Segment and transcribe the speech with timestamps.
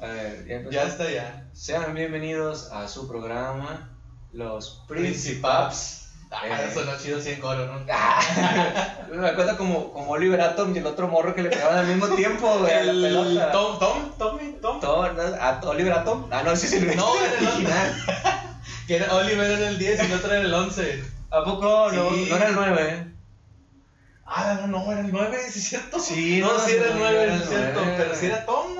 [0.00, 0.70] A ver, ya empezó.
[0.72, 1.44] Ya está, ya.
[1.52, 3.90] Sean bienvenidos a su programa,
[4.32, 6.04] Los Principaps.
[6.30, 6.70] Ah, Eh.
[6.72, 7.80] sonó chido 100 coro, ¿no?
[9.16, 12.06] Me acuerdo como, como Oliver Atom y el otro morro que le pegaban al mismo
[12.14, 13.50] tiempo, güey, a la El pelota.
[13.52, 14.78] Tom, Tom, Tommy, Tom.
[14.80, 15.22] Todo, ¿no?
[15.22, 16.26] ¿A Oliver Atom?
[16.30, 18.04] Ah, no, ese es el No, era el original.
[18.86, 21.04] Que era Oliver era el 10 y el otro era el 11.
[21.30, 21.90] ¿A poco?
[21.92, 22.26] No, Sí.
[22.30, 23.14] no era el 9.
[24.24, 25.98] Ah, no, no, era el 9, ¿sí es cierto?
[25.98, 27.80] Sí, no, no, sí era el no, 9, era es el cierto.
[27.82, 27.94] 9.
[27.98, 28.74] Pero sí era Tom,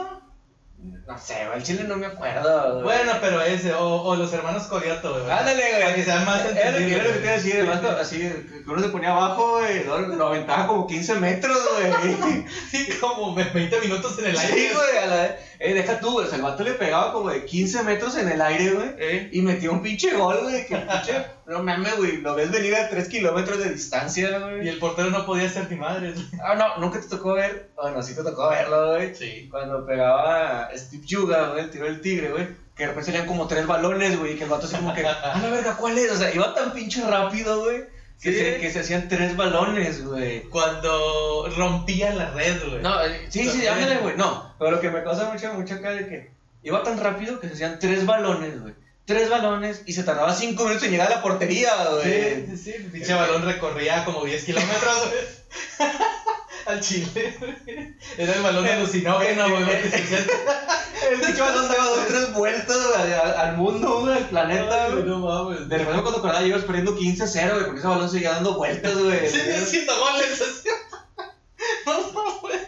[1.19, 1.25] ¿no?
[1.25, 2.73] Sé, güey, el chile no me acuerdo.
[2.75, 2.82] güey.
[2.85, 5.31] Bueno, pero ese, o, o los hermanos Coriato, güey.
[5.31, 5.82] Ándale, güey.
[5.82, 7.81] Para que sea más Era lo que era lo que te iba a decir, además,
[7.81, 12.45] co- así, que uno se ponía abajo, güey, lo, lo aventaba como 15 metros, güey.
[12.71, 14.54] Sí, como 20 minutos en el aire.
[14.54, 17.30] Sí, güey, a la eh, deja tú, güey, o sea, el vato le pegaba como
[17.30, 18.89] de 15 metros en el aire, güey.
[18.98, 19.29] ¿Eh?
[19.32, 22.76] Y metió un pinche gol, güey, que el pinche, no mames, güey, lo ves venir
[22.76, 24.67] a 3 kilómetros de distancia, güey.
[24.67, 26.14] Y el portero no podía ser ni madre.
[26.43, 29.14] Ah, no, nunca te tocó ver, bueno, sí te tocó verlo, güey.
[29.14, 29.48] Sí.
[29.50, 33.48] Cuando pegaba Steve Yuga, güey, el tiro del tigre, güey, que de repente salían como
[33.48, 36.12] tres balones, güey, y que el vato así como que, ah, la verga, ¿cuál es?
[36.12, 37.84] O sea, iba tan pinche rápido, güey,
[38.20, 38.38] que, Sí.
[38.38, 40.42] se, que se hacían tres balones, güey.
[40.48, 42.83] Cuando rompía la red, güey.
[42.83, 45.91] No, eh, sí, sí, ándale, güey, no, pero lo que me causa mucha, mucha acá
[45.91, 46.30] de que
[46.62, 48.74] iba tan rápido que se hacían tres balones, güey.
[49.05, 52.46] Tres balones y se tardaba cinco minutos en llegar a la portería, güey.
[52.46, 52.72] Sí, sí, sí.
[52.92, 55.89] Pinche balón recorría como 10 kilómetros, güey.
[56.69, 57.94] Al chile, güey.
[58.19, 59.62] Era el balón alucinógeno, güey.
[59.70, 65.05] El pinche balón daba dos tres vueltas güey, al, al mundo, güey, al planeta, güey.
[65.05, 65.66] No mames.
[65.69, 69.28] De repente cuando acordaba ibas perdiendo 15-0, güey, porque ese balón seguía dando vueltas, güey.
[69.30, 70.69] Sí, haciendo goles así.
[71.86, 72.58] No, no, güey.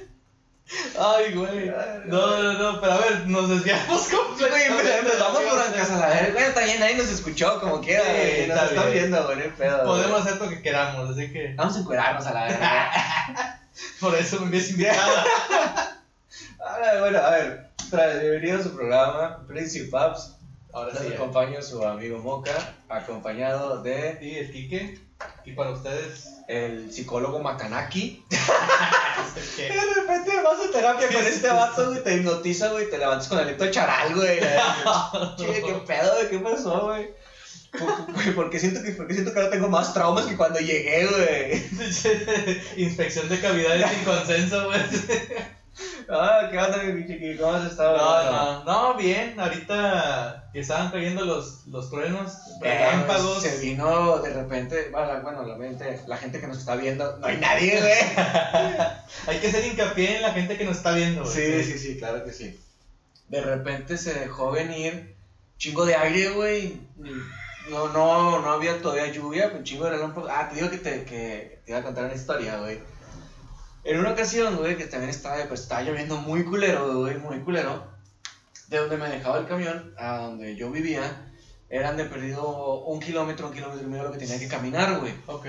[0.99, 1.71] Ay, güey.
[2.07, 4.99] No, no, no, pero a ver, nos desviamos Güey, completamente.
[4.99, 8.11] empezamos por la casa, la verga, güey, está bien, nadie nos escuchó, como quiera, Sí,
[8.13, 9.87] güey, nos está están viendo, güey, pedo, güey.
[9.87, 13.60] Podemos hacer lo que queramos, así que Vamos a encuerarnos a la verga.
[14.01, 15.25] Por eso me hubiese invitado.
[16.59, 17.71] Ahora, bueno, a ver,
[18.21, 20.37] bienvenido a su programa, Principaps.
[20.73, 21.13] Ahora Nos sí.
[21.15, 25.01] acompaña su amigo Moca, acompañado de Sí, el Quique.
[25.45, 26.29] Y para ustedes.
[26.49, 28.25] el psicólogo Makanaki.
[29.57, 29.69] ¿qué?
[29.69, 33.39] De repente vas a terapia con este vato, güey, te hipnotiza, güey, te levantas con
[33.39, 34.41] el charal, güey.
[35.37, 37.11] Che, qué pedo, güey, qué pasó, güey.
[37.79, 40.37] ¿Por, por- por qué siento que, por qué siento que ahora tengo más traumas que
[40.37, 41.63] cuando llegué, güey?
[42.77, 44.81] Inspección de cavidades sin consenso, güey.
[46.13, 47.37] Ah, ¿qué onda, mi chiqui?
[47.37, 47.97] ¿Cómo has estado?
[47.97, 49.39] No, no, no, bien.
[49.39, 53.45] Ahorita que estaban cayendo los, los truenos, relámpagos.
[53.45, 57.27] Eh, se vino de repente, bueno, la, gente, la gente que nos está viendo, no
[57.27, 57.93] hay nadie, güey.
[59.29, 61.35] Hay que hacer hincapié en la gente que nos está viendo, güey.
[61.35, 62.59] Sí, sí, sí, claro que sí.
[63.29, 65.15] De repente se dejó venir
[65.57, 66.81] chingo de aire, güey.
[67.69, 70.31] No, no, no había todavía lluvia, un chingo de relámpagos.
[70.33, 72.81] Ah, te digo que te, que te iba a contar una historia, güey.
[73.85, 77.91] En una ocasión, güey, que también estaba, pues, estaba lloviendo muy culero, güey, muy culero.
[78.69, 81.33] De donde me dejaba el camión a donde yo vivía,
[81.69, 85.15] eran de perdido un kilómetro, un kilómetro y medio lo que tenía que caminar, güey.
[85.27, 85.47] Ok.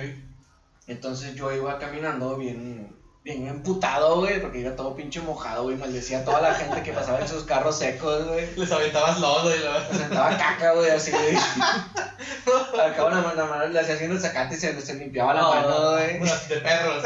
[0.88, 6.20] Entonces yo iba caminando bien, bien emputado, güey, porque iba todo pinche mojado, güey, maldecía
[6.20, 8.56] a toda la gente que pasaba en sus carros secos, güey.
[8.56, 11.36] Les aventabas lodo y la Se sentaba caca, güey, así, güey.
[12.82, 15.92] Al cabo la mano, le hacía haciendo el sacate y se, se limpiaba la mano,
[15.92, 16.20] güey.
[16.50, 17.04] De perros.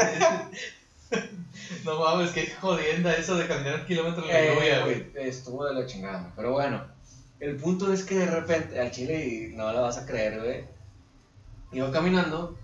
[1.84, 5.10] no mames, qué jodienda eso de caminar un kilómetro en la Eh, lluvia, güey.
[5.10, 6.82] güey, estuvo de la chingada, pero bueno.
[7.40, 10.64] El punto es que de repente, al chile, y no lo vas a creer, güey.
[11.72, 12.56] Iba caminando.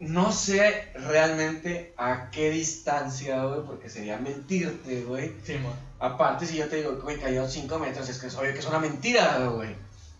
[0.00, 5.32] No sé realmente a qué distancia, güey, porque sería mentirte, güey.
[5.44, 5.74] Sí, mo.
[5.98, 8.66] Aparte, si yo te digo, güey, cayó 5 metros, es que es obvio que es
[8.66, 9.76] una mentira, güey.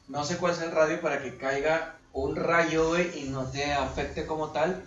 [0.09, 3.73] No sé cuál es el radio para que caiga un rayo, güey, y no te
[3.73, 4.85] afecte como tal.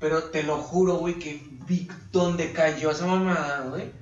[0.00, 3.92] Pero te lo juro, güey, que vi dónde cayó esa mamada, güey.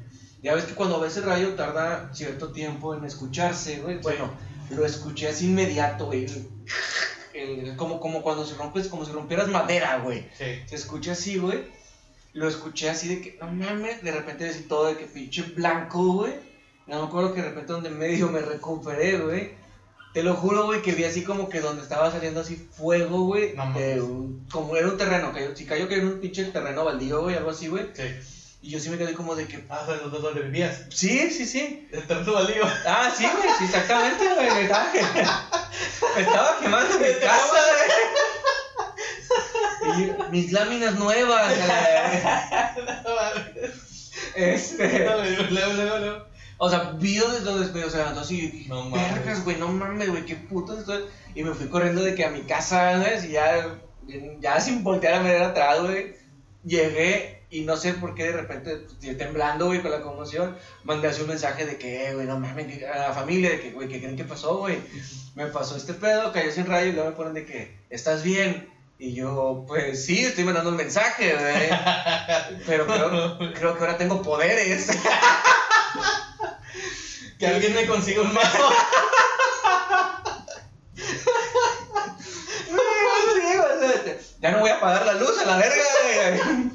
[0.42, 3.98] Ya ves que cuando ves el rayo tarda cierto tiempo en escucharse, güey.
[3.98, 4.30] Bueno,
[4.70, 6.26] lo escuché así inmediato, güey.
[7.34, 10.26] El- como, como cuando se rompes, como si rompieras madera, güey.
[10.36, 10.60] Sí.
[10.66, 11.60] Se escucha así, güey.
[12.34, 16.02] Lo escuché así de que, no mames, de repente decía todo de que pinche blanco,
[16.14, 16.32] güey.
[16.86, 19.50] No me acuerdo que de repente donde medio me recuperé, güey.
[20.14, 23.54] Te lo juro, güey, que vi así como que donde estaba saliendo así fuego, güey.
[23.54, 27.22] No un- como era un terreno, cayó, si cayó que era un pinche terreno baldío,
[27.22, 27.86] güey, algo así, güey.
[27.94, 28.02] Sí.
[28.62, 30.82] Y yo sí me quedé como de que, Ah, ¿sabes dónde- dónde vivías?
[30.90, 31.88] sí, sí, sí.
[31.92, 32.62] El tanto baldío.
[32.86, 34.50] Ah, sí, güey, sí, exactamente, güey.
[34.54, 34.92] Me estaba,
[36.14, 37.60] me estaba quemando mi casa,
[39.88, 40.02] güey.
[40.04, 41.70] Y mis láminas nuevas, güey.
[44.36, 44.98] Este.
[45.04, 46.24] Luego, luego, luego, luego.
[46.58, 49.42] O sea, vi donde, donde me se levantó así y dije, No mames.
[49.44, 51.04] güey, no mames, güey, qué puto estoy.
[51.34, 53.78] Y me fui corriendo de que a mi casa, güey, y ya,
[54.40, 56.14] ya sin voltear a mirar atrás, güey,
[56.64, 61.08] llegué Y no sé por qué de repente, pues, temblando, güey, con la conmoción, mandé
[61.08, 63.88] así un mensaje de que, eh, güey, no mames, a la familia, de que, güey,
[63.88, 64.78] ¿qué creen que pasó, güey?
[65.34, 68.72] Me pasó este pedo, cayó sin rayo y luego me ponen de que, ¿estás bien?
[68.98, 72.62] Y yo, pues sí, estoy mandando un mensaje, güey.
[72.66, 74.88] Pero creo, creo que ahora tengo poderes.
[77.38, 78.70] Que alguien me consiga un mazo.
[84.42, 86.70] Ya no voy a apagar la luz a la verga, güey.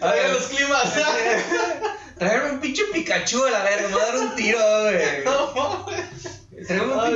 [0.00, 0.94] Traigan los climas.
[2.18, 5.24] Traerme un pinche Pikachu a la verga, me va a dar un tiro, güey.
[5.24, 6.66] No mames.
[6.66, 7.14] Traerme un Ay,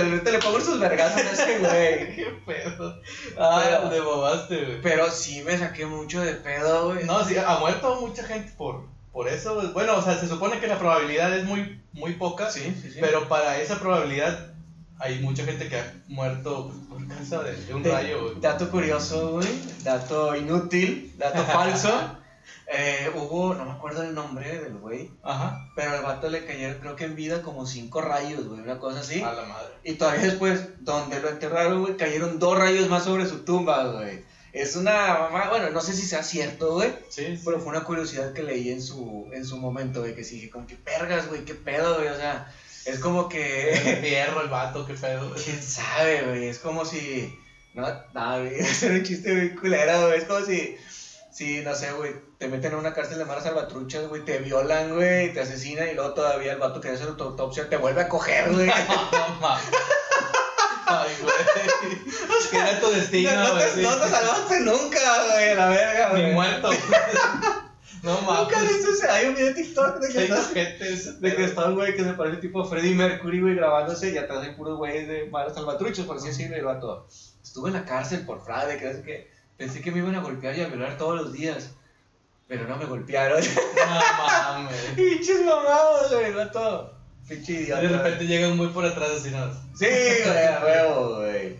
[0.00, 2.16] ahorita le pongo esos vergazos a ese güey.
[2.16, 3.00] Qué pedo.
[3.38, 4.80] Ah, te bobaste, güey.
[4.82, 7.04] Pero sí me saqué mucho de pedo, güey.
[7.04, 9.54] No, sí, ha muerto mucha gente por, por eso.
[9.56, 9.68] güey.
[9.72, 12.50] Bueno, o sea, se supone que la probabilidad es muy, muy poca.
[12.50, 12.98] Sí, sí, sí.
[13.00, 14.50] Pero para esa probabilidad
[14.98, 18.34] hay mucha gente que ha muerto por causa de, de un De- rayo, güey.
[18.40, 19.48] Dato curioso, güey.
[19.82, 21.12] Dato inútil.
[21.18, 22.18] Dato falso.
[22.66, 25.10] Eh, hubo, no me acuerdo el nombre del güey.
[25.22, 25.70] Ajá.
[25.76, 28.60] Pero al vato le cayeron, creo que en vida, como cinco rayos, güey.
[28.60, 29.22] Una cosa así.
[29.22, 29.74] A la madre.
[29.84, 34.24] Y todavía después, donde lo enterraron, güey, cayeron dos rayos más sobre su tumba, güey.
[34.52, 36.90] Es una mamá, bueno, no sé si sea cierto, güey.
[37.08, 37.42] Sí, sí.
[37.44, 40.50] Pero fue una curiosidad que leí en su, en su momento, güey, que sí dije,
[40.50, 42.06] como que pergas, güey, qué pedo, güey.
[42.06, 42.52] O sea,
[42.84, 44.00] es como que.
[44.00, 45.28] Fierro el vato, qué pedo.
[45.28, 45.42] güey.
[45.42, 46.48] ¿Quién sabe, güey?
[46.48, 47.36] Es como si.
[47.74, 47.82] No,
[48.14, 48.60] nada, güey.
[48.60, 50.18] Hacer un chiste muy culero, güey.
[50.18, 50.76] Es como si.
[51.32, 52.12] Si, no sé, güey,
[52.44, 55.94] te meten a una cárcel de malas salvatruchas, güey, te violan, güey, te asesinan y
[55.94, 58.68] luego todavía el vato que hace la autopsia te vuelve a coger, güey.
[60.86, 61.34] Ay, güey.
[62.50, 64.98] Que era tu destino, no, no te, no te salvaste nunca,
[65.32, 66.32] güey, a la verga, Ni güey.
[66.34, 66.70] muerto.
[68.02, 68.68] No Nunca mames.
[68.68, 69.08] viste ese.
[69.08, 70.38] Hay un video de TikTok de que Qué está.
[70.40, 74.10] ojete ese De que está un güey que se parece tipo Freddie Mercury, güey, grabándose
[74.12, 77.08] y atrás hay puros güeyes de malos salvatruchos, por así decirlo, y el vato.
[77.42, 79.30] Estuve en la cárcel por fraude, que qué.
[79.56, 81.70] Pensé que me iban a golpear y a violar todos los días.
[82.48, 83.40] Pero no me golpearon.
[83.40, 84.76] No mames.
[84.96, 86.94] Pinches mamados, güey, el vato.
[87.28, 87.80] Pinche idiota.
[87.82, 89.52] De repente llegan muy por atrás así nada.
[89.78, 91.56] Sí, güey, a huevo, güey.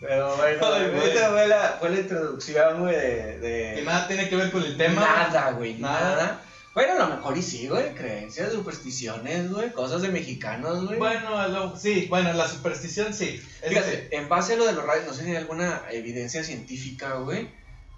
[0.00, 1.08] Pero bueno, Ay, güey.
[1.10, 3.40] esta fue la, fue la introducción, güey, de.
[3.40, 3.82] Que de...
[3.84, 5.00] nada tiene que ver con el tema.
[5.00, 6.00] Nada, güey, Nada.
[6.16, 6.40] nada.
[6.74, 10.98] Bueno, a lo mejor y sí, güey, creencias, supersticiones, güey, cosas de mexicanos, güey.
[10.98, 13.40] Bueno, lo- sí, bueno, la superstición sí.
[13.66, 17.14] Fíjate, en base a lo de los rayos, no sé si hay alguna evidencia científica,
[17.14, 17.48] güey,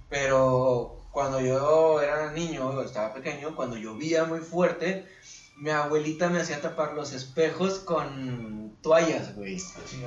[0.08, 5.06] pero cuando yo era niño, estaba pequeño, cuando llovía muy fuerte,
[5.56, 9.60] mi abuelita me hacía tapar los espejos con toallas, güey.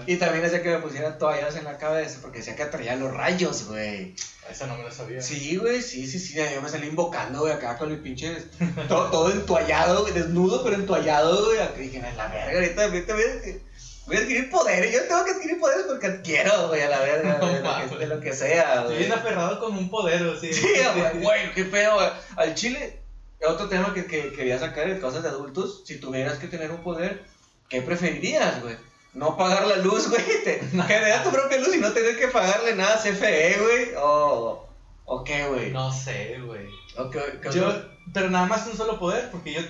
[0.07, 3.13] Y también hacía que me pusieran toallas en la cabeza porque decía que atraía los
[3.13, 4.15] rayos, güey.
[4.49, 5.21] Esa no me la sabía.
[5.21, 6.35] Sí, güey, sí, sí, sí.
[6.35, 8.45] Yo me salí invocando, güey, acá con mis pinches.
[8.87, 11.59] Todo, todo entoallado, güey, desnudo, pero entoallado, güey.
[11.59, 14.93] Acá dije, la verga, ahorita, ahorita voy a, voy a adquirir poderes.
[14.93, 17.47] Yo tengo que adquirir poderes porque adquiero, güey, a la verga, No
[18.01, 18.97] de, lo que, sea, güey.
[18.97, 20.53] bien aferrado con un poder, así.
[20.53, 22.09] Sí, güey, güey, qué pedo, güey.
[22.35, 22.99] Al chile,
[23.47, 25.83] otro tema que, que quería sacar de cosas de adultos.
[25.85, 27.23] Si tuvieras que tener un poder,
[27.69, 28.75] ¿qué preferirías, güey?
[29.13, 30.23] No pagar la luz, güey.
[30.43, 33.89] Te, generar tu propia luz y no tener que pagarle nada a CFE, güey.
[33.97, 34.67] O,
[35.05, 35.71] o qué, güey.
[35.71, 36.67] No sé, güey.
[36.97, 37.19] O qué
[37.53, 37.73] Yo,
[38.13, 39.61] pero nada más un solo poder, porque yo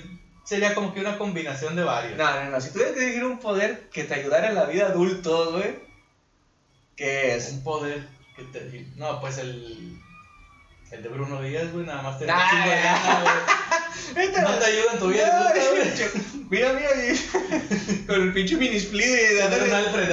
[0.43, 2.17] sería como que una combinación de varios.
[2.17, 2.61] No, no, no.
[2.61, 5.79] Si tuvieras que elegir un poder que te ayudara en la vida adulto, güey.
[6.95, 7.51] ¿Qué es?
[7.51, 8.07] Un poder.
[8.95, 9.97] No, pues el.
[10.91, 13.21] El de Bruno Díaz, güey, nada más te Nah, chingo de lana,
[14.13, 14.27] güey.
[14.41, 15.49] No te ayuda en tu vida, No,
[16.49, 17.19] Mira, mira, mira.
[18.07, 20.09] Con el pinche mini split de, de- un Alfred.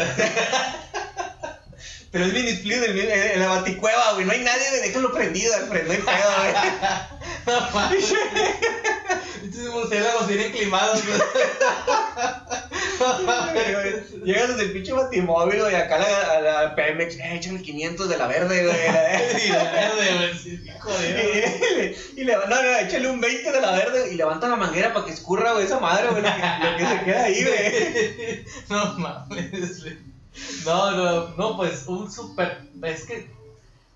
[2.12, 4.24] Pero es mini split en, la baticueva, güey.
[4.24, 4.82] No hay nadie, güey.
[4.82, 5.86] Déjalo prendido, Alfred.
[5.86, 6.54] No hay pedo, güey.
[7.46, 8.12] No mames.
[9.44, 11.02] Estos murciélagos bien inclimados.
[14.24, 15.74] Llegas desde el pinche batimóvil, güey.
[15.74, 17.16] Acá a la, a la Pemex.
[17.16, 18.76] Eh, échale 500 de la verde, güey.
[19.46, 20.78] Y la verde, güey.
[20.80, 21.94] Joder.
[22.16, 24.92] Y, y le, no, no, échale un 20 de la verde y levanta la manguera
[24.92, 28.44] para que escurra, güey, esa madre, güey, lo que, lo que se queda ahí, güey.
[28.68, 29.98] No mames, güey.
[30.64, 32.60] No, no, no, pues un super.
[32.82, 33.37] Es que.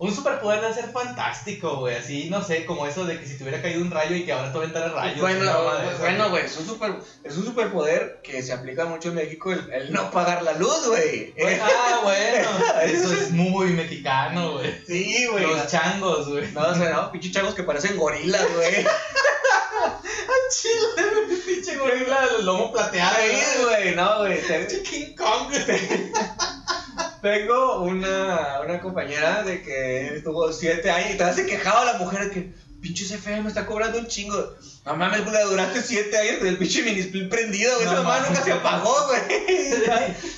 [0.02, 1.94] Un superpoder debe ser fantástico, güey.
[1.94, 4.32] Así, no sé, como eso de que si te hubiera caído un rayo y que
[4.32, 5.20] ahora te aventara rayos.
[5.20, 9.14] Bueno, esa, bueno, güey, es un, super, es un superpoder que se aplica mucho en
[9.14, 11.32] México, el, el no pagar la luz, güey.
[11.40, 12.48] Ah, bueno.
[12.82, 14.74] Eso es muy mexicano, güey.
[14.88, 15.46] Sí, güey.
[15.46, 16.50] Los changos, güey.
[16.50, 18.84] No, o sea, no, pinches changos que parecen gorilas, güey.
[20.50, 23.18] Chile, güey, pinche gorila del lomo plateado.
[23.18, 24.40] Ahí, güey, no, güey.
[24.82, 26.12] King Kong, güey.
[27.22, 32.32] Tengo una, una compañera de que estuvo siete años y todavía se quejaba la mujer
[32.32, 32.52] que,
[32.82, 34.54] pinche CFE me está cobrando un chingo.
[34.84, 37.86] No mames, güey, duraste siete años con el pinche minisplit prendido, güey.
[37.86, 39.20] No Esa mamá nunca se apagó, güey.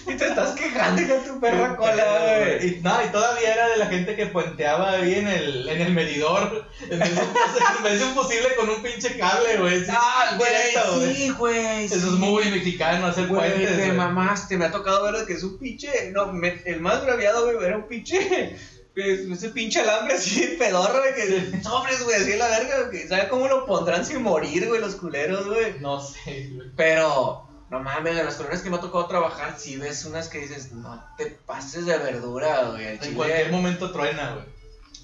[0.15, 2.67] y te estás quejando con tu perra cola, güey.
[2.69, 5.93] Y, no, y todavía era de la gente que puenteaba ahí en el, en el
[5.95, 6.69] medidor.
[6.91, 9.83] En vez, de, un fusible con un pinche cable, güey.
[9.89, 11.85] Ah, güey, sí, güey.
[11.87, 12.07] Eso sí.
[12.07, 13.77] es muy mexicano, hacer Güey, puentes.
[13.79, 13.93] te güey.
[13.97, 17.67] mamaste, me ha tocado ver que es un pinche, no, me- el más braviado, güey,
[17.67, 18.55] era un pinche,
[18.97, 23.09] ese pinche alambre así de pedorro, güey, que sobres, güey, así la verga, güey, que
[23.09, 25.75] sabe cómo lo pondrán sin morir, güey, los culeros, güey.
[25.81, 26.69] No sé, güey.
[26.77, 30.39] Pero, no mames, en las colonias que me ha tocado trabajar, si ves unas que
[30.39, 33.15] dices, no te pases de verdura, güey, En chile.
[33.17, 34.47] cualquier momento truena, güey.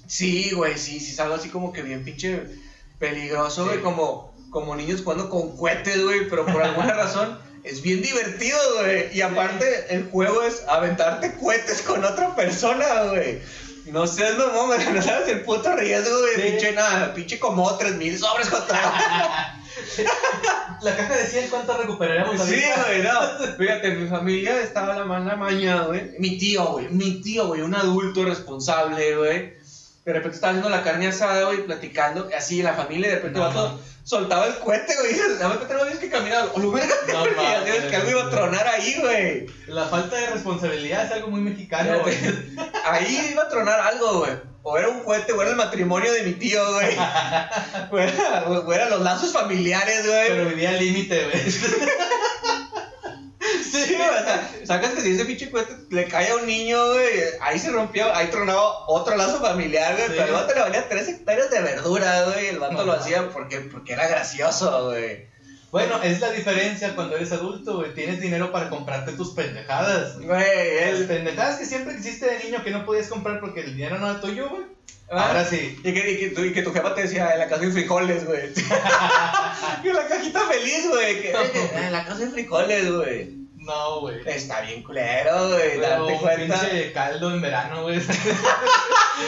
[0.07, 2.43] Sí, güey, sí, sí, es algo así como que bien pinche
[2.99, 3.83] peligroso, güey, Sí.
[3.83, 9.15] como, como niños jugando con cohetes, güey, pero por alguna razón es bien divertido, güey.
[9.15, 13.39] Y aparte, el juego es aventarte cohetes con otra persona, güey.
[13.91, 16.35] No seas mamón, güey, no sabes el puto riesgo, güey.
[16.35, 16.41] Sí.
[16.41, 19.57] Pinche nada, pinche como 3000 sobres contra.
[20.81, 23.55] La caja decía cuánto recuperaremos Sí, güey, no.
[23.57, 26.11] Fíjate, mi familia estaba la mala maña, güey.
[26.19, 29.60] Mi tío, güey, mi tío, güey, un adulto responsable, güey.
[30.05, 33.15] De repente estaba haciendo la carne asada, güey, platicando, así en la familia, y de
[33.17, 37.25] repente No, soltaba el cohete, güey, repente no ves que caminaba, o lo verga, No,
[37.41, 39.45] ya sabes que algo iba a tronar ahí, güey.
[39.67, 42.17] La falta de responsabilidad es algo muy mexicano, güey.
[42.83, 44.31] Ahí iba a tronar algo, güey.
[44.63, 46.95] O era un cohete, o era el matrimonio de mi tío, güey.
[47.91, 50.27] O era, o eran los lazos familiares, güey.
[50.29, 51.43] Pero vivía al límite, güey.
[53.71, 57.05] Sí, o sea, sacas que si ese pinche cohete le cae a un niño, güey,
[57.41, 60.13] ahí se rompió, ahí tronaba otro lazo familiar, güey, Sí.
[60.17, 63.29] pero el vato le valía 3 hectáreas de verdura, güey, el vato No, lo hacía
[63.29, 65.29] porque, porque era gracioso, güey.
[65.71, 67.93] Bueno, es la diferencia cuando eres adulto, güey.
[67.93, 70.17] Tienes dinero para comprarte tus pendejadas.
[70.19, 70.27] Güey,
[70.91, 71.05] Las él...
[71.07, 74.19] pendejadas que siempre existe de niño que no podías comprar porque el dinero no era
[74.19, 74.63] tuyo, güey.
[75.09, 75.27] Ah.
[75.29, 75.79] Ahora sí.
[75.81, 77.71] Y que, y, que tu, y que tu jefa te decía, en la casa hay
[77.71, 78.49] frijoles, güey.
[79.83, 81.21] y la cajita feliz, güey.
[81.21, 83.40] que, "Eh, En la casa hay frijoles, güey.
[83.61, 84.21] No, güey.
[84.25, 85.79] Está bien culero, güey.
[85.79, 86.59] Date un cuenta.
[86.59, 87.99] pinche caldo en verano, güey.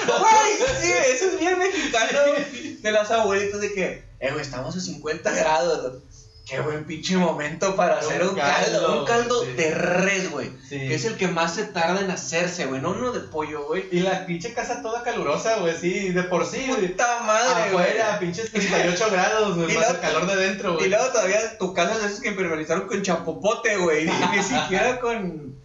[0.08, 2.20] Güey, sí, eso es bien mexicano
[2.82, 6.02] de las abuelitas de que, eh, güey, estamos a 50 grados.
[6.46, 8.72] Qué buen pinche momento para hacer Un caldo.
[8.82, 9.52] caldo, Un caldo sí.
[9.54, 10.52] de res, güey.
[10.68, 10.78] Sí.
[10.78, 12.82] Que es el que más se tarda en hacerse, güey.
[12.82, 13.86] No uno de pollo, güey.
[13.94, 16.88] Y la pinche casa toda calurosa, güey, sí, de por sí, güey.
[16.90, 17.86] Puta madre, güey.
[17.86, 20.90] Afuera, pinches 38 grados, güey, Y más el calor de dentro, Y güey.
[20.90, 24.06] luego todavía tu casa es que impermeabilizaron con chapopote, güey.
[24.36, 25.56] Ni siquiera con.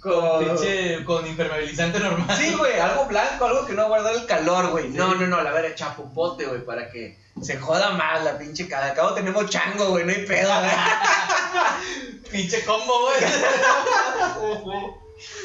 [0.00, 0.44] Con.
[0.44, 2.36] Pinche con impermeabilizante normal.
[2.36, 4.88] Sí, güey, algo blanco, algo que no guarda el calor, güey.
[4.88, 8.88] No, no, no, la verdad, chapopote, güey, para que se joda más la pinche casa.
[8.88, 10.70] Al cabo tenemos chango, güey, no hay pedo, güey.
[12.30, 13.32] Pinche combo, güey.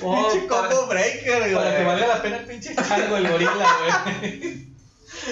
[0.02, 1.56] Oh, pinche combo breaker, güey.
[1.56, 3.78] Para que valga la pena el pinche chango, el gorila,
[4.20, 4.66] güey.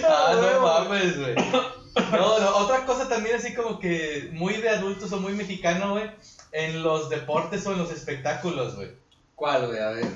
[0.07, 1.35] Ah, no mames, güey.
[1.35, 6.09] No, no, otra cosa también así como que muy de adultos o muy mexicano, güey.
[6.51, 9.02] En los deportes o en los espectáculos, güey.
[9.43, 9.77] ¿Cuál, güey?
[9.79, 10.07] A ver.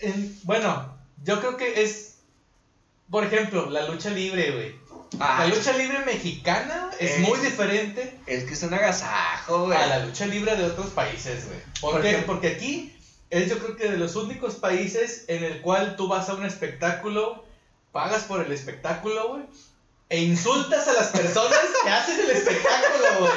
[0.00, 2.16] En- bueno, yo creo que es,
[3.10, 4.74] por ejemplo, la lucha libre, güey.
[5.18, 7.18] Ah, La lucha libre mexicana es Eh.
[7.26, 9.78] muy diferente es que es un agasajo, güey.
[9.78, 11.58] a la lucha libre de otros países, güey.
[11.80, 12.16] ¿Por, ¿Por qué?
[12.16, 12.18] qué?
[12.18, 12.94] Porque aquí
[13.30, 16.44] es yo creo que de los únicos países en el cual tú vas a un
[16.44, 17.46] espectáculo,
[17.92, 19.44] pagas por el espectáculo, güey,
[20.10, 23.32] e insultas a las personas que hacen el espectáculo, güey.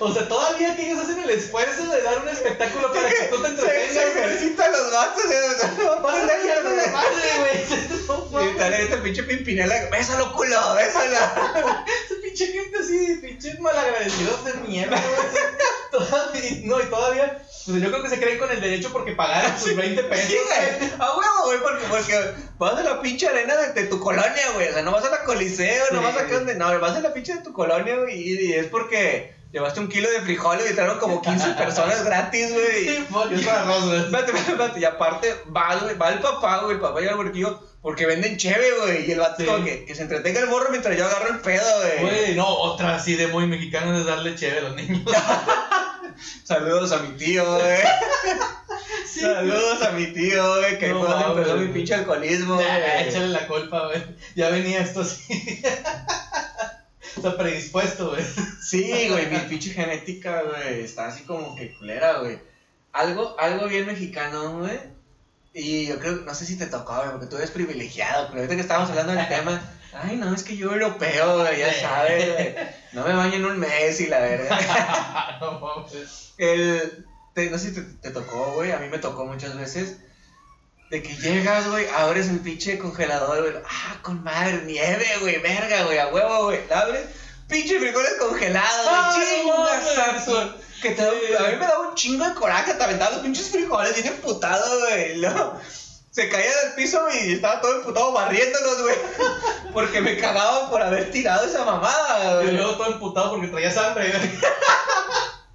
[0.00, 3.40] O sea, todavía que ellos hacen el esfuerzo de dar un espectáculo para que tú
[3.40, 7.88] te Se, se entretengas, ejercitan los vatos, a estar de madre, güey.
[8.32, 10.78] No Y tal este pinche pimpinela, bésalo, culo.
[10.78, 11.00] Esa
[12.22, 15.77] pinche gente así, pinches malagradecidos de mierda, güey.
[15.90, 19.58] Todavía, no, y todavía, pues yo creo que se creen con el derecho porque pagaron
[19.58, 20.26] sus 20 pesos.
[20.26, 20.90] Sí, güey.
[20.98, 24.68] A huevo, güey, porque, porque vas a la pinche arena de, de tu colonia, güey.
[24.68, 26.54] O sea, no vas a la coliseo, no vas a acá donde.
[26.54, 28.14] No, vas a la pinche de tu colonia, güey.
[28.20, 32.52] Y, y es porque llevaste un kilo de frijoles y entraron como 15 personas gratis,
[32.52, 32.84] güey.
[32.84, 33.34] Sí, güey.
[33.34, 34.80] Espérate, espérate.
[34.80, 38.36] Y aparte, va, güey, va el papá, güey, el papá y el huerquillo, porque venden
[38.36, 39.08] cheve, güey.
[39.08, 39.46] Y el vato Sí.
[39.46, 42.00] como que, que se entretenga el morro mientras yo agarro el pedo, güey.
[42.00, 45.02] Güey, no, otra así de muy mexicano es darle chévere a los niños.
[46.44, 47.78] Saludos a mi tío, güey.
[49.06, 51.72] Sí, Saludos a mi tío, güey, que No fue donde empezó mi güey.
[51.72, 52.66] pinche alcoholismo, güey.
[53.06, 54.02] échale la culpa, güey.
[54.34, 55.62] Ya venía esto así.
[57.20, 58.24] Sea, predispuesto, güey.
[58.62, 62.38] Sí, güey, mi pinche genética, güey, está así como que culera, güey.
[62.92, 64.78] Algo, algo bien mexicano, güey.
[65.54, 68.54] Y yo creo, no sé si te tocó, güey, porque tú eres privilegiado, pero ahorita
[68.56, 69.60] que estábamos hablando del tema,
[69.94, 72.54] ay, no, es que yo europeo, güey, ya sabes, güey.
[72.92, 75.38] No me baño en un mes y la verga.
[75.40, 76.32] No mames.
[76.38, 79.98] El, te- no sé si te, te tocó, güey, a mí me tocó muchas veces.
[80.90, 83.62] De que llegas, güey, abres el pinche congelador, güey.
[83.68, 86.60] Ah, con madre, nieve, güey, verga, güey, a huevo, güey.
[86.70, 87.06] La abres,
[87.46, 89.94] pinche frijoles congelados, güey.
[89.94, 90.54] sapo.
[90.80, 93.94] Que te, a mí me daba un chingo de coraje te aventaba los pinches frijoles
[93.94, 95.18] bien emputado, güey.
[95.18, 95.60] No.
[96.10, 98.96] Se caía del piso y estaba todo emputado barriéndolos, güey.
[99.72, 102.56] Porque me cagaba por haber tirado esa mamada, Y güey.
[102.56, 104.30] luego todo emputado porque traías hambre, güey.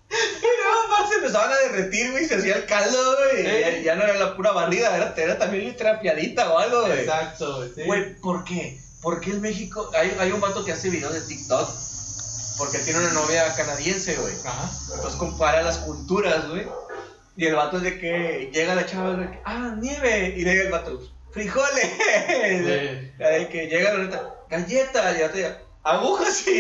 [0.10, 3.46] Y luego se empezaban a derretir, güey, se hacía el caldo, güey.
[3.46, 3.82] ¿Eh?
[3.84, 7.00] Ya, ya no era la pura barrida, era, era también trapeadita o algo, güey.
[7.00, 7.72] Exacto, güey.
[7.76, 7.84] sí.
[7.86, 8.80] Güey, ¿por qué?
[9.02, 9.90] ¿Por qué en México?
[9.98, 11.68] Hay, hay un vato que hace videos de TikTok.
[12.58, 14.34] Porque tiene una novia canadiense, güey.
[14.46, 14.70] Ajá.
[14.96, 16.68] Entonces compara las culturas, güey.
[17.36, 20.36] Y el vato es de que llega la chava, güey, ah, nieve.
[20.38, 21.84] Y llega el vato, frijoles.
[21.84, 23.12] Sí.
[23.18, 25.16] De que llega la neta, galletas.
[25.16, 26.52] Y ya te diga, agujas y,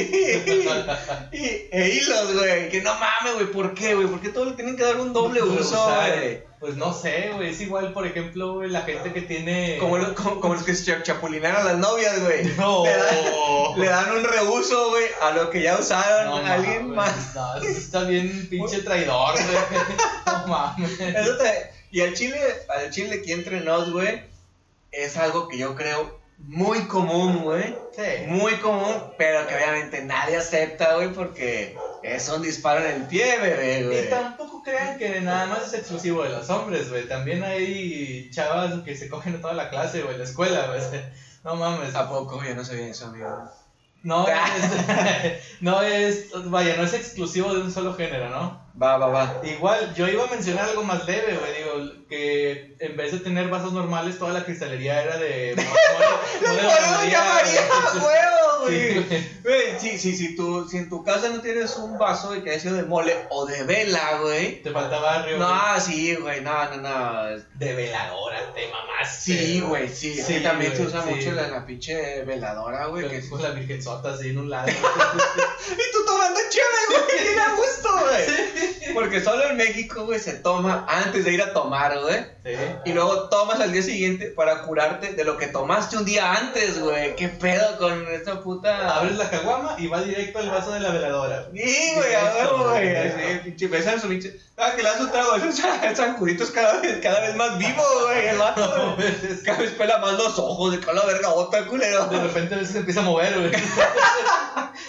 [1.32, 2.70] y, e hilos, güey.
[2.70, 4.08] Que no mames, güey, ¿por qué, güey?
[4.08, 6.44] ¿Por qué todos le tienen que dar un doble uso, güey?
[6.60, 7.50] Pues no sé, güey.
[7.50, 9.78] Es igual, por ejemplo, güey, la gente que tiene.
[9.80, 12.44] Como, lo- como, como los que chapulinean a las novias, güey.
[12.58, 12.84] No.
[12.86, 17.36] Le dan, le dan un reuso, güey, a lo que ya usaron No alguien más.
[17.36, 19.82] No, eso está bien pinche traidor, güey.
[20.26, 21.00] No mames.
[21.00, 22.40] Eso te- y al chile,
[22.70, 24.24] al chile aquí entre nos, güey,
[24.92, 27.76] es algo que yo creo muy común, güey.
[27.96, 28.26] Sí.
[28.28, 33.38] Muy común, pero que obviamente nadie acepta, güey, porque es un disparo en el pie,
[33.40, 34.10] bebé, Y güey.
[34.10, 37.08] tampoco crean que nada más es exclusivo de los hombres, güey.
[37.08, 40.82] También hay chavas que se cogen a toda la clase, güey, en la escuela, güey.
[41.44, 41.94] No mames.
[41.96, 42.44] ¿A poco?
[42.44, 43.50] Yo no sabía eso, amigo.
[44.04, 48.63] No es, no es, vaya, no es exclusivo de un solo género, ¿no?
[48.82, 49.42] Va, va, va.
[49.44, 53.48] Igual, yo iba a mencionar algo más leve, güey, digo, que en vez de tener
[53.48, 55.54] vasos normales, toda la cristalería era de...
[55.56, 55.70] mo- mo-
[56.42, 57.62] ¡Le mole de ponemos María, llamaría
[57.94, 58.04] güey.
[58.04, 58.94] huevo, güey!
[59.44, 59.80] güey.
[59.80, 62.60] Sí, sí, sí, tú, si en tu casa no tienes un vaso de que haya
[62.60, 64.64] sido de mole o de vela, güey.
[64.64, 65.48] Te falta barrio, güey.
[65.48, 67.44] No, sí, güey, no, no, no.
[67.54, 69.16] De veladora, te mamás.
[69.24, 70.20] Sí, güey, sí.
[70.20, 71.10] Sí, también se usa sí.
[71.10, 73.08] mucho la, la pinche veladora, güey.
[73.08, 74.68] que- Con la virgenzota así en un lado.
[75.72, 78.63] Y tú tomando chévere, güey, bien a gusto, güey.
[78.94, 82.26] Porque solo en México, güey, se toma antes de ir a tomar, güey.
[82.44, 82.52] Sí.
[82.86, 86.80] Y luego tomas al día siguiente para curarte de lo que tomaste un día antes,
[86.80, 87.16] güey.
[87.16, 88.98] ¿Qué pedo con esta puta?
[88.98, 91.48] Abres la caguama y va directo al vaso de la veladora.
[91.54, 92.96] Sí, güey, a huevo, güey.
[92.96, 94.38] Así, pinche, besan su pinche.
[94.58, 95.62] Ah, que le das un trago, esos
[95.96, 98.96] zancuritos cada vez, cada vez más vivo, güey, el vato.
[99.44, 102.06] Cada vez pela más los ojos, de la verga bota, culero.
[102.06, 103.52] De repente a veces se empieza a mover, güey.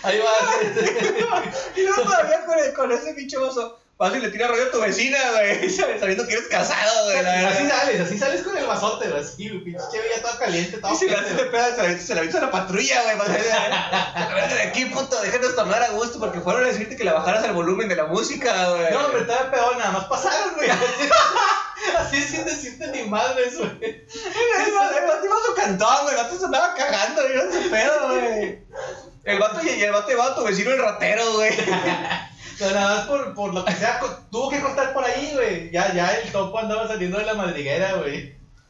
[0.05, 1.43] Ahí va.
[1.77, 4.71] Y luego todavía con, el- con ese pinche oso, vas y le tiras rollo a
[4.71, 8.67] tu vecina, güey, sabiendo que eres casado, güey, la Así sales, así sales con el
[8.67, 9.23] vasote, güey.
[9.23, 9.79] Así, pinche
[10.15, 11.65] ya toda caliente, toda Y si le haces de pedo,
[11.99, 13.19] se la avientas- a la patrulla, güey.
[13.19, 16.69] para decirle, "A la verga de aquí, puto, déjanos tomar a gusto, porque fueron a
[16.69, 18.93] decirte que le bajaras el volumen de la música, güey.
[18.93, 20.69] No, hombre, estaba peor, nada más pasaron, güey.
[21.99, 23.71] Así sin decirte ni madres, güey.
[23.81, 26.17] El vato iba a su cantón, güey.
[26.17, 27.35] El vato se andaba cagando, güey.
[27.37, 28.59] No se pedo, güey.
[29.25, 31.53] El vato y el vato iba a tu vecino el ratero, güey.
[32.61, 35.71] Nada más por, por lo que sea, tuvo que cortar por ahí, güey.
[35.71, 38.17] Ya, ya el topo andaba saliendo de la madriguera, güey.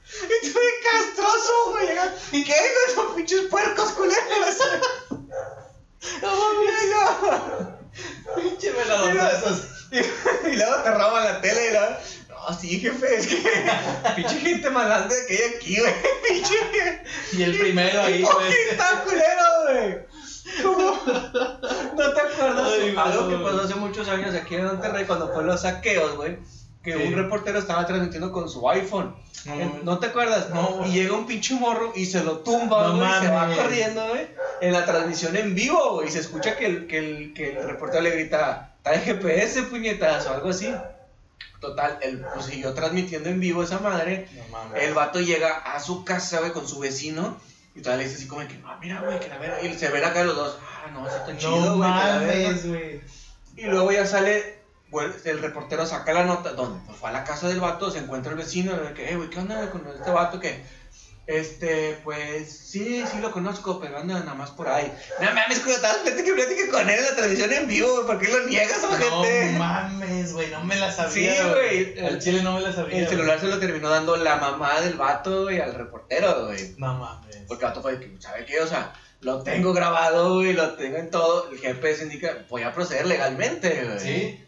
[0.06, 1.88] Y tú de castroso, güey.
[2.32, 4.58] ¿Y qué con esos pinches puercos culeros?
[6.20, 8.02] No mames,
[8.36, 9.68] Pinche veladorrazos.
[9.90, 9.98] no.
[9.98, 11.96] Y, y luego te roban la tele y luego.
[12.28, 13.42] No, sí, jefe, es que.
[14.16, 15.94] Pinche gente malandra que hay aquí, güey.
[16.28, 17.02] Pinche.
[17.32, 18.48] Y el primero ahí, güey.
[18.50, 20.13] Hipócrita, culero, güey.
[20.62, 20.98] ¿Cómo?
[21.94, 22.68] ¿No te acuerdas?
[22.80, 26.38] Ay, Algo que pasó hace muchos años aquí en Monterrey cuando fue los saqueos, güey.
[26.82, 27.02] Que Sí.
[27.04, 29.14] un reportero estaba transmitiendo con su iPhone.
[29.46, 29.80] No, Eh.
[29.84, 30.50] ¿No te acuerdas?
[30.50, 30.82] No.
[30.86, 33.08] Y llega un pinche morro y se lo tumba, No güey.
[33.10, 34.26] y se va corriendo, güey.
[34.60, 36.08] En la transmisión en vivo, güey.
[36.08, 39.62] Y se escucha que el, que el, que el reportero le grita, está en GPS,
[39.64, 40.74] puñetas, o algo así.
[41.60, 44.28] Total, él pues, siguió transmitiendo en vivo esa madre.
[44.50, 44.76] No.
[44.76, 47.38] El vato llega a su casa, güey, con su vecino.
[47.74, 49.62] Y todavía le dice así como que, no, mira, güey, que la verga.
[49.62, 50.58] Y se ve la cara de los dos.
[50.62, 51.90] Ah, no, eso está chido, güey.
[51.90, 52.48] que la verga".
[52.48, 53.00] mames, güey.
[53.56, 54.58] Y luego ya sale,
[54.90, 57.98] bueno, el reportero saca la nota, donde pues fue a la casa del vato, se
[57.98, 60.40] encuentra el vecino, de que, eh, güey, ¿qué onda con este vato?
[60.40, 60.64] Que,
[61.26, 64.92] este, pues, sí, sí lo conozco, pero anda nada más por ahí.
[65.20, 68.28] No mames, cuando estabas que plática con él en la televisión en vivo, ¿por qué
[68.28, 69.58] lo niegas, No gente?
[69.58, 71.34] mames, güey, no me la sabía.
[71.34, 72.06] Sí, güey.
[72.06, 72.98] Al chile no me la sabía.
[72.98, 76.74] El celular se lo terminó dando la mamá del vato, güey, al reportero, güey.
[76.76, 77.36] No mames.
[77.48, 78.60] Porque el vato fue de que, ¿sabe qué?
[78.60, 81.50] O sea, lo tengo grabado, güey, lo tengo en todo.
[81.50, 83.98] El GPS indica, voy a proceder legalmente, güey.
[83.98, 84.44] ¿Sí?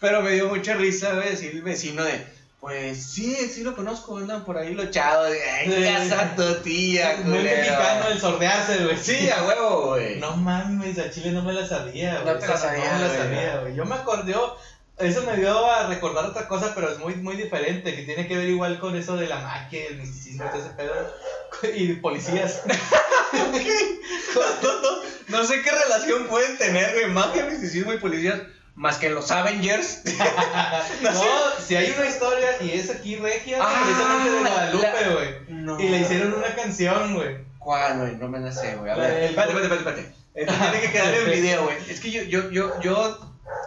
[0.00, 2.24] Pero me dio mucha risa, güey, decir el vecino de,
[2.60, 5.28] pues sí, sí lo conozco, andan por ahí los chavos.
[5.28, 5.84] Ay, Sí.
[5.84, 7.56] casa tu tía, Muy culero".
[7.56, 8.96] mexicano el sordearse, güey.
[8.98, 10.18] Sí, a huevo, güey.
[10.18, 12.38] No mames, a Chile no me la sabía, No güey.
[12.40, 13.74] te la sabía, No me la sabía, güey.
[13.76, 14.34] Yo me acordé,
[14.98, 18.36] Eso me dio a recordar otra cosa, pero es muy, muy diferente, que tiene que
[18.36, 21.74] ver igual con eso de la magia, el misticismo, todo ese pedo.
[21.76, 22.62] Y policías.
[25.28, 28.40] no sé qué relación pueden tener, güey, magia, misticismo y policías,
[28.78, 30.02] más que en los Avengers.
[31.02, 31.10] no,
[31.66, 35.34] si hay una historia y es aquí regia, Ah, precisamente de Guadalupe, güey.
[35.48, 35.80] No.
[35.80, 37.38] Y le hicieron una canción, güey.
[37.58, 38.16] ¿Cuál, güey?
[38.16, 38.90] No me la sé, güey.
[38.90, 40.14] A ver, espérate, espérate, espérate.
[40.34, 41.76] Esto tiene que quedar en el video, güey.
[41.90, 43.18] Es que yo, yo, yo, yo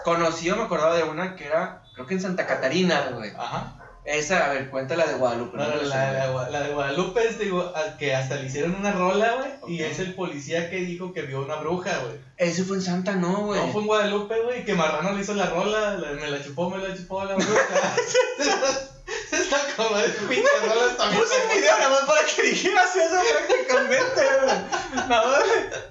[0.06, 3.32] conocí o me acordaba de una que era, creo que en Santa Catarina, güey.
[3.38, 3.76] Ajá.
[4.03, 5.57] Esa, a ver, cuéntala de Guadalupe.
[5.57, 7.35] No, no la, la, la de Guadalupe es
[7.75, 9.75] a- que hasta le hicieron una rola, güey.
[9.75, 12.15] Y es el policía que dijo que vio una bruja, güey.
[12.37, 13.59] Ese fue en Santa, no, güey.
[13.61, 16.69] No fue en Guadalupe, güey, que Marrano le hizo la rola, la- me la chupó,
[16.71, 17.61] me la chupó la bruja.
[19.29, 21.21] Se está como de pinche rolas también.
[21.21, 25.07] Puse el video nada más para que dijeras eso prácticamente, güey.
[25.07, 25.41] Nada más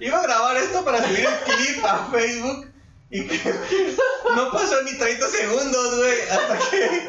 [0.00, 2.66] iba a grabar esto para subir el clip a Facebook
[3.10, 3.54] y que
[4.36, 7.08] no pasó ni 30 segundos, güey, hasta que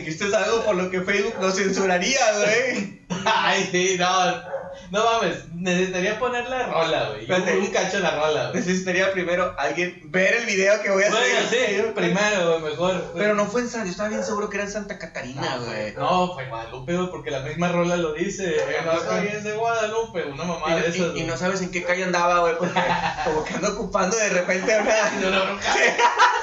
[0.00, 3.00] dijiste algo por lo que Facebook lo censuraría, güey.
[3.24, 4.52] Ay, sí, no.
[4.90, 7.22] No mames, necesitaría poner la rola, güey.
[7.22, 7.58] Espérate.
[7.58, 8.56] Un cacho de la rola, güey.
[8.60, 11.66] Necesitaría primero alguien ver el video que voy a Bueno, hacer.
[11.68, 13.12] sí, primero, güey, mejor.
[13.14, 15.94] Pero no fue en Santa, yo estaba bien seguro que era en Santa Catarina, güey.
[15.94, 18.54] No, fue Guadalupe, güey, porque la misma rola lo dice.
[18.84, 21.16] No soy es de Guadalupe, una mamá de Y, esas.
[21.16, 22.80] y- y no sabes en qué calle andaba, güey, porque
[23.24, 25.10] como que ando ocupando de repente una...
[25.20, 25.60] No, no, no.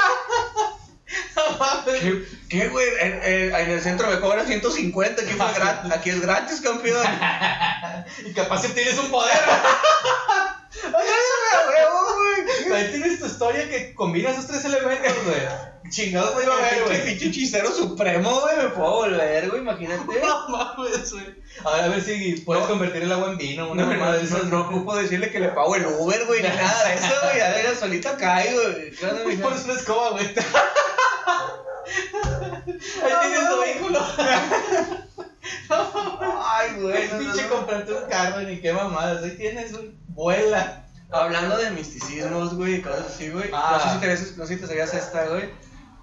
[1.60, 2.00] Mames.
[2.02, 2.88] ¿Qué, qué, güey?
[3.02, 7.06] En, en- en el centro me cobran 150, aquí, fue gratis, aquí es gratis, campeón.
[8.26, 9.38] Y capaz si tienes un poder.
[12.74, 15.38] Ahí tienes tu historia que combina esos tres elementos, güey.
[15.90, 17.06] Chingados me iba a ver, Pinche, güey.
[17.06, 20.04] pinche hechicero supremo, güey, me puedo volver, güey, imagínate.
[20.22, 21.26] No mames, güey.
[21.64, 22.70] Ahora a ver si puedes No.
[22.70, 24.44] convertir el agua en vino, una No, de esas.
[24.44, 27.38] no, no ocupo decirle que le pago el Uber, güey, ni nada de eso, güey,
[27.38, 29.38] ya ella solita cae, güey.
[29.38, 30.28] Pones una escoba, güey.
[33.04, 34.00] Ahí tienes tu vehículo.
[35.70, 37.56] Ay, güey, Es no, no, pinche no.
[37.56, 39.24] comprarte un carro, ni qué mamadas.
[39.24, 39.92] Ahí tienes, güey.
[40.10, 40.86] Vuela.
[41.12, 43.50] Hablando de misticismos, güey, y cosas así, güey.
[43.54, 43.72] Ah.
[43.74, 45.50] No sé si te no sé si te sabías esta, güey.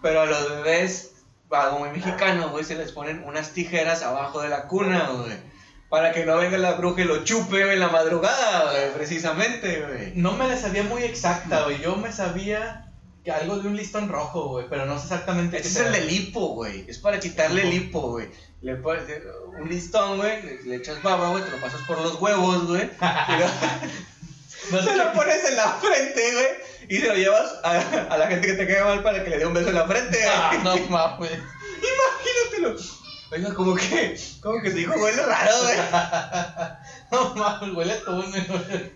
[0.03, 1.12] Pero a los bebés,
[1.51, 5.37] algo muy mexicano, güey, se les ponen unas tijeras abajo de la cuna, güey.
[5.88, 9.83] Para que no venga la bruja y lo chupe güey, en la madrugada, güey, precisamente,
[9.83, 10.12] güey.
[10.16, 11.81] No me la sabía muy exacta, güey.
[11.81, 12.86] Yo me sabía
[13.26, 14.66] que algo de un listón rojo, güey.
[14.70, 16.84] Pero no sé exactamente Ese qué es el del hipo, güey.
[16.86, 18.28] Es para quitarle el hipo, güey.
[18.62, 19.02] Le pones
[19.58, 22.88] un listón, güey, le, le echas baba, güey, te lo pasas por los huevos, güey.
[24.70, 26.46] No se lo pones en la frente, güey.
[26.88, 27.78] Y se lo llevas a,
[28.10, 29.86] a la gente que te cae mal para que le dé un beso en la
[29.86, 30.18] frente.
[30.26, 31.30] Ah, no mames.
[31.30, 32.76] Imagínatelo.
[33.30, 35.76] Oiga, como que, como que tu hijo huele raro, güey.
[37.12, 38.92] No mames, huele a túnel, güey.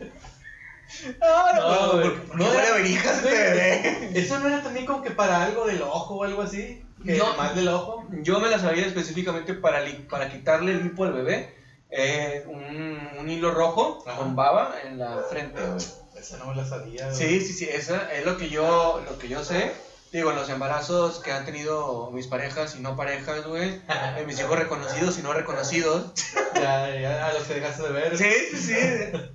[1.21, 2.03] No, No, no, güey.
[2.05, 4.11] porque, porque No era- a verijas este bebé.
[4.15, 6.85] ¿Eso no era también como que para algo del ojo o algo así?
[7.05, 7.35] Que No.
[7.37, 8.07] más del ojo.
[8.23, 11.57] Yo me la sabía específicamente para, li- para quitarle el hipo al bebé.
[11.93, 14.17] eh, un, un hilo rojo Ajá.
[14.19, 15.85] con baba en la frente, güey.
[16.17, 17.17] Esa no me la sabía, güey.
[17.17, 19.73] Sí, sí, sí, esa es lo que yo, lo que yo sé.
[20.13, 23.81] Digo, en los embarazos que han tenido mis parejas y no parejas, güey.
[23.89, 26.13] eh, mis hijos reconocidos y no reconocidos.
[26.55, 28.19] Ya, ya, a los que dejaste de ver.
[28.19, 28.75] Sí, sí, sí.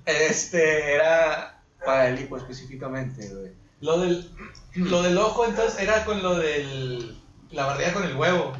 [0.04, 3.52] Este, era para el hipo específicamente, güey.
[3.80, 4.30] Lo del,
[4.74, 7.20] lo del ojo, entonces, era con lo del.
[7.50, 8.52] La barrida con el huevo.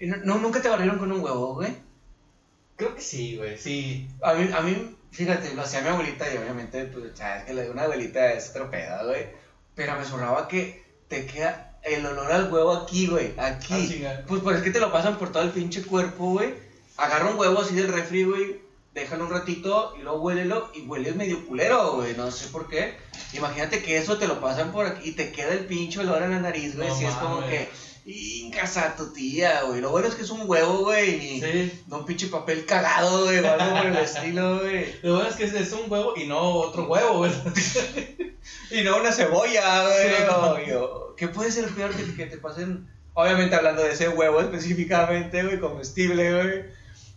[0.00, 1.76] No, nunca te barrieron con un huevo, güey.
[2.76, 4.08] Creo que sí, güey, sí.
[4.22, 7.82] A mí, a mí, fíjate, lo hacía mi abuelita y obviamente, pues, sabes que una
[7.82, 9.26] abuelita es otro pedo, güey.
[9.74, 13.88] Pero me zurraba que te queda el olor al huevo aquí, güey, Ah, aquí.
[13.88, 14.24] chinga.
[14.26, 16.54] pues, pues es que te lo pasan por todo el pinche cuerpo, güey.
[16.96, 18.60] Agarra un huevo así del refri, güey.
[18.94, 22.14] Déjalo un ratito y luego huélelo y huele medio culero, güey.
[22.16, 22.96] No sé por qué.
[23.34, 26.30] Imagínate que eso te lo pasan por aquí y te queda el pinche olor en
[26.30, 26.88] la nariz, güey.
[26.88, 27.68] No si es como que,
[28.06, 29.80] incas a tu tía, güey.
[29.80, 31.40] Lo bueno es que es un huevo, güey.
[31.40, 31.82] Sí.
[31.88, 34.94] No un pinche papel cagado, güey, o algo por el estilo, güey.
[35.02, 37.32] Lo bueno es que es, un huevo y no otro huevo, güey.
[38.70, 40.08] Y no una cebolla, güey.
[40.08, 41.14] Sí, no.
[41.16, 42.88] ¿Qué puede ser peor que, que te pasen?
[43.14, 46.64] Obviamente hablando de ese huevo específicamente, güey, comestible, güey.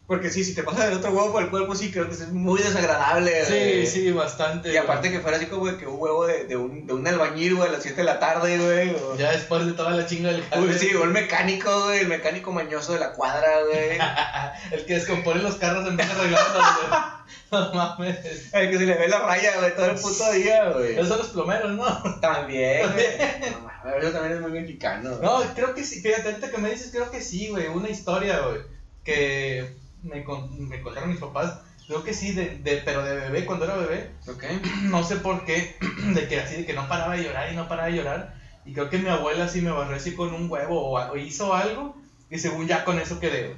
[0.09, 2.27] Porque sí, si te pasa el otro huevo por el cuerpo, sí, creo que es
[2.29, 3.85] muy desagradable, Sí, güey.
[3.85, 4.73] sí, bastante.
[4.73, 7.53] Y aparte que fuera así como que un huevo de, de, un, de un albañil,
[7.55, 8.89] güey, a las 7 de la tarde, güey.
[8.95, 11.99] o- Ya después de toda la chinga del Uy, jale, sí, o el mecánico, güey,
[11.99, 13.99] el mecánico mañoso de la cuadra, güey.
[14.71, 17.01] El que descompone los carros en vez de arreglarlos, güey.
[17.51, 18.17] No mames.
[18.51, 20.93] El que se le ve la raya, güey, todo el puto día, güey.
[20.93, 22.19] Esos son los plomeros, ¿no?
[22.19, 23.05] También, güey.
[23.51, 25.09] No, mames, eso también es muy mexicano.
[25.11, 25.21] güey.
[25.21, 26.01] No, creo que sí.
[26.01, 27.67] Fíjate, ahorita que me dices, creo que sí, güey.
[27.67, 28.61] Una historia, güey.
[29.03, 31.55] Que me, con- me contaron mis papás
[31.89, 34.11] Creo que sí, de, de, pero de bebé, cuando era bebé.
[34.27, 34.43] Ok.
[34.91, 35.75] No sé por qué,
[36.13, 38.31] de que así, de que no paraba de llorar y no paraba de llorar.
[38.63, 41.55] Y creo que mi abuela sí me barrió así con un huevo o, o hizo
[41.55, 41.95] algo.
[42.29, 43.55] Y según ya con eso quedé.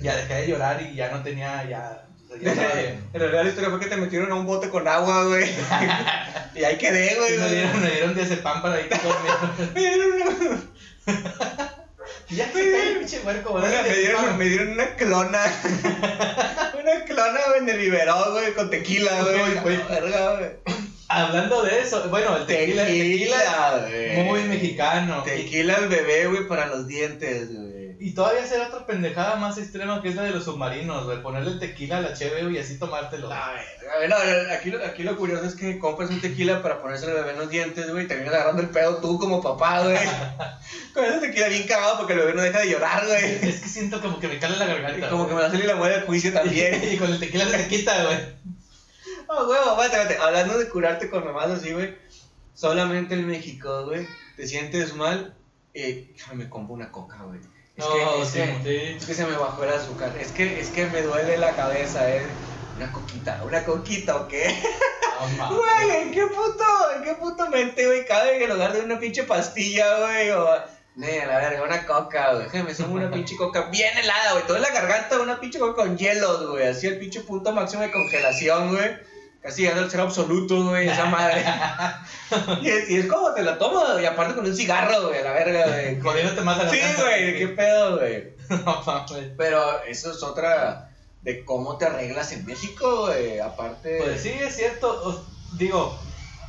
[0.00, 2.04] Ya dejé de llorar y ya no tenía, ya.
[3.12, 5.48] En realidad la historia fue que te metieron a un bote con agua, güey.
[6.54, 7.38] y ahí quedé, güey.
[7.38, 9.70] Me dieron, me dieron diazepam para ir dormir.
[9.74, 10.62] Me dieron una,
[12.30, 13.64] ya que está el pinche huerco, güey.
[13.64, 15.62] Oiga, me, dieron, me dieron una clona.
[16.80, 19.54] una clona, güey, de Riverón, güey, con tequila, güey.
[19.60, 19.76] Güey.
[19.88, 20.50] Verga, güey.
[21.08, 23.88] Hablando de eso, bueno, el tequila, el tequila
[24.24, 25.22] muy mexicano.
[25.22, 27.67] Tequila al bebé, güey, para los dientes, güey.
[28.00, 31.22] Y todavía hacer otra pendejada más extrema que es la de los submarinos, güey.
[31.22, 33.32] Ponerle tequila a la cheve y así tomártelo.
[33.32, 33.52] A
[33.98, 37.06] ver, a ver, aquí, lo- aquí lo curioso es que compras un tequila para ponerse
[37.06, 39.96] al bebé en los dientes, güey, y terminas agarrando el pedo tú como papá, güey.
[40.94, 43.24] Con ese tequila bien cagado porque el bebé no deja de llorar, güey.
[43.48, 45.08] Es que siento como que me cala la Y garganta.
[45.10, 45.42] como que me güey.
[45.44, 46.80] va a salir la muela del juicio también.
[46.92, 48.18] y con el tequila se te quita, güey.
[49.30, 50.18] Ah, huevo, espérate, espérate.
[50.18, 51.96] Hablando de curarte con mamás así, güey.
[52.54, 54.06] Solamente en México, güey.
[54.36, 55.34] Te sientes mal.
[55.74, 57.38] Eh, me compro una coca, güey.
[57.78, 58.96] Es No, que, es, sí, que, sí.
[58.98, 60.12] es que se me bajó el azúcar.
[60.18, 62.26] Es que, es que me duele la cabeza, eh.
[62.76, 64.52] Una coquita, una coquita, ¿o qué?
[65.36, 65.54] No.
[65.56, 66.64] Güey, ¿en qué puto,
[66.96, 70.48] en qué puto mente, güey, cabe en lugar de una pinche pastilla, güey, o...
[70.96, 72.44] Ne, a la verga, una coca, güey.
[72.44, 74.44] Déjame, son una pinche coca bien helada, güey.
[74.44, 76.66] Toda en la garganta, una pinche coca con hielos, güey.
[76.66, 78.96] Así el pinche punto máximo de congelación, güey.
[79.40, 81.44] Casi llegando al ser absoluto, güey, esa madre.
[82.62, 84.04] y, es, y es como te la tomas, güey.
[84.04, 86.00] Aparte con un cigarro, güey, a la verga, güey.
[86.02, 88.36] Jodiéndote más a la Sí, güey, qué pedo, güey.
[88.48, 89.06] No.
[89.36, 90.90] Pero eso es otra
[91.22, 93.38] de cómo te arreglas en México, güey.
[93.38, 93.98] Aparte.
[94.02, 95.24] Pues sí, es cierto.
[95.52, 95.98] digo,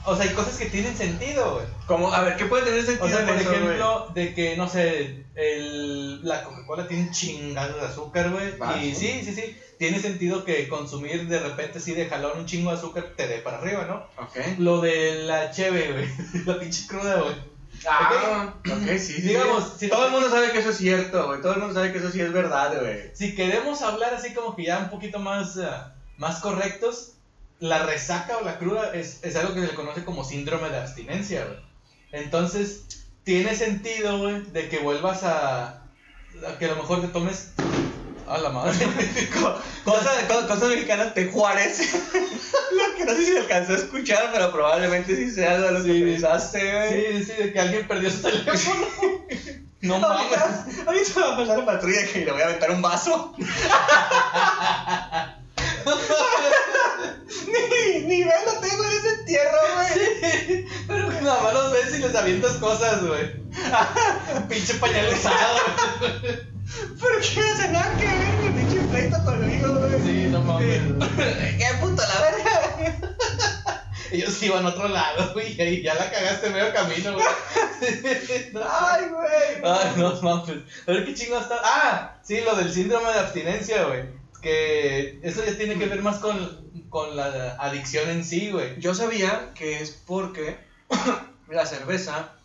[0.05, 1.65] o sea, hay cosas que tienen sentido, güey.
[1.85, 4.67] Como, a ver, ¿qué puede tener sentido O sea, por eso, ejemplo, de que, no
[4.67, 8.53] sé, el, la Coca-Cola tiene un chingado de azúcar, güey.
[8.81, 9.21] Y sí.
[9.21, 9.55] sí, sí, sí.
[9.77, 13.37] Tiene sentido que consumir de repente así de jalón un chingo de azúcar te dé
[13.39, 14.23] para arriba, ¿no?
[14.23, 14.57] Ok.
[14.57, 16.45] Lo de la cheve, güey.
[16.45, 17.35] La pinche cruda, güey.
[17.87, 19.21] Ah, ok, sí, sí.
[19.21, 21.41] Digamos, si- todo el mundo sabe que eso es cierto, güey.
[21.41, 23.09] Todo el mundo sabe que eso sí es verdad, güey.
[23.13, 27.13] Si queremos hablar así como que ya un poquito más, ah, más correctos,
[27.59, 30.77] la resaca o la cruda es, es algo que se le conoce como síndrome de
[30.77, 31.59] abstinencia, güey.
[32.11, 32.85] Entonces,
[33.23, 35.83] tiene sentido, güey, de que vuelvas a,
[36.47, 37.51] a que a lo mejor te tomes...
[38.27, 38.77] A la madre.
[39.83, 41.79] Cosas co- cosas mexicanas de Juárez.
[42.13, 45.83] lo que no sé si alcanzó a escuchar, pero probablemente sí sea algo de lo
[45.83, 46.01] que Sí.
[46.03, 47.23] pensaste, güey.
[47.23, 48.85] Sí, sí, de que alguien perdió su teléfono.
[49.81, 50.27] No mames.
[50.85, 53.33] Ahorita va a pasar la patrulla que le voy a aventar un vaso.
[57.47, 60.65] Ni, ni velo tengo en ese entierro, güey.
[60.87, 63.39] Pero que nada más los ves y les avientas cosas, güey.
[64.49, 65.57] Pinche pañal usado.
[66.99, 70.01] ¿Por qué no hace nada que ver mi pinche pleito conmigo, güey?
[70.01, 70.81] Sí, no mames.
[71.57, 73.85] ¿Qué puto la verga?
[74.11, 77.25] Ellos iban a otro lado, güey, y ahí ya la cagaste medio camino, güey.
[78.67, 79.63] Ay, güey.
[79.63, 80.57] Ay, no mames.
[80.87, 81.59] A ver qué chingo está.
[81.63, 84.18] Ah, sí, lo del síndrome de abstinencia, güey.
[84.41, 88.79] Que eso ya tiene que ver más con, con la adicción en sí, güey.
[88.79, 90.57] Yo sabía que es porque
[91.49, 92.35] la cerveza,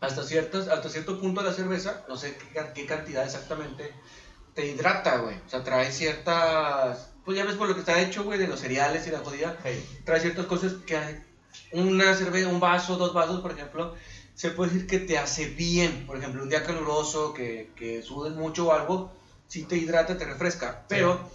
[0.00, 3.92] hasta, ciertos, hasta cierto punto la cerveza, no sé qué, can- qué cantidad exactamente,
[4.54, 5.36] te hidrata, güey.
[5.46, 7.10] O sea, trae ciertas...
[7.24, 9.56] Pues ya ves por lo que está hecho, güey, de los cereales y la jodida.
[9.64, 9.82] Hey.
[10.04, 10.98] Trae ciertas cosas que
[11.72, 13.94] una cerveza, un vaso, dos vasos, por ejemplo,
[14.34, 16.06] se puede decir que te hace bien.
[16.06, 19.10] Por ejemplo, un día caluroso, que, que sudes mucho o algo,
[19.48, 20.84] sí te hidrata, te refresca.
[20.88, 21.30] Pero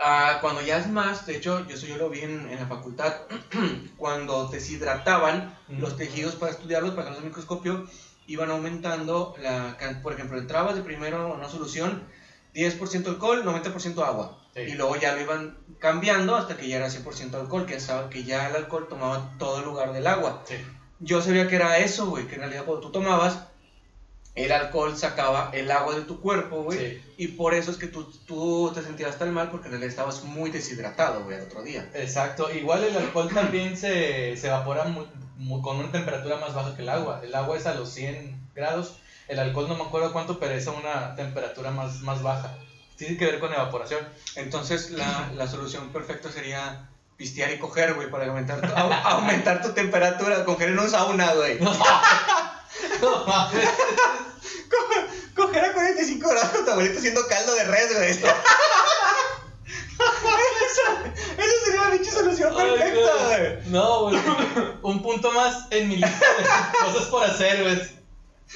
[0.00, 2.66] ah, cuando ya es más, de hecho, yo eso yo lo vi en, en la
[2.66, 3.14] facultad,
[3.96, 5.80] cuando deshidrataban Mm.
[5.80, 7.86] los tejidos para estudiarlos, para el microscopio,
[8.26, 12.04] iban aumentando, la, por ejemplo, entrabas de primero una solución,
[12.54, 14.38] 10% alcohol, 90% agua.
[14.54, 14.62] Sí.
[14.62, 17.78] Y luego ya lo iban cambiando hasta que ya era 100% alcohol, que,
[18.10, 20.42] que ya el alcohol tomaba todo el lugar del agua.
[20.46, 20.56] Sí.
[21.00, 23.44] Yo sabía que era eso, güey, que en realidad cuando tú tomabas,
[24.44, 26.78] el alcohol sacaba el agua de tu cuerpo, güey.
[26.78, 27.02] Sí.
[27.18, 30.22] Y por eso es que tú, tú te sentías tan mal, porque en realidad estabas
[30.24, 31.88] muy deshidratado, güey, al otro día.
[31.94, 32.50] Exacto.
[32.52, 34.84] Igual el alcohol también se, se evapora
[35.62, 37.20] con una temperatura más baja que el agua.
[37.22, 38.96] El agua es a los 100 grados.
[39.28, 42.54] El alcohol no me acuerdo cuánto, pero es a una temperatura más, más baja.
[42.96, 44.00] Tiene que ver con evaporación.
[44.36, 49.60] Entonces, la, la solución perfecta sería pistear y coger, güey, para aumentar tu, au- aumentar
[49.62, 50.44] tu temperatura.
[50.44, 51.58] Coger en un sauna, güey.
[53.00, 53.68] No mames.
[55.98, 58.10] Coger a 45 grados con tu abuelito haciendo caldo de res, güey.
[58.10, 58.26] esa,
[61.36, 63.58] esa sería la pinche solución perfecta, güey.
[63.66, 64.18] No, güey.
[64.82, 66.44] Un punto más en mi lista de
[66.92, 67.80] cosas por hacer, güey.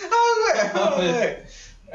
[0.05, 0.09] Ah,
[0.40, 1.37] güey, No, güey.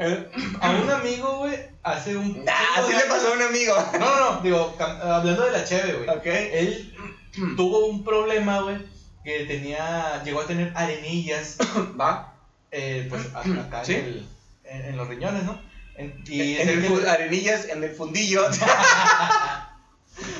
[0.00, 0.30] Eh,
[0.60, 2.44] A un amigo, güey, hace un.
[2.44, 3.74] Nah, así le pasó a un amigo.
[3.94, 6.08] No, no, no, digo, hablando de la cheve, güey.
[6.08, 6.26] Ok.
[6.26, 6.94] Él
[7.56, 8.76] tuvo un problema, güey,
[9.24, 11.56] que tenía, llegó a tener arenillas,
[12.00, 12.32] Va.
[12.70, 13.94] eh, pues acá Sí.
[13.94, 14.28] en, el-
[14.70, 15.60] en, en los riñones, ¿no?
[15.96, 18.46] En- y el arenillas, en el fundillo.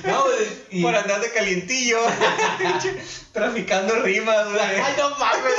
[0.05, 0.25] No,
[0.71, 1.99] y- Por andar de calientillo.
[3.33, 4.61] Traficando rimas, güey.
[4.61, 5.53] Ay, no mames.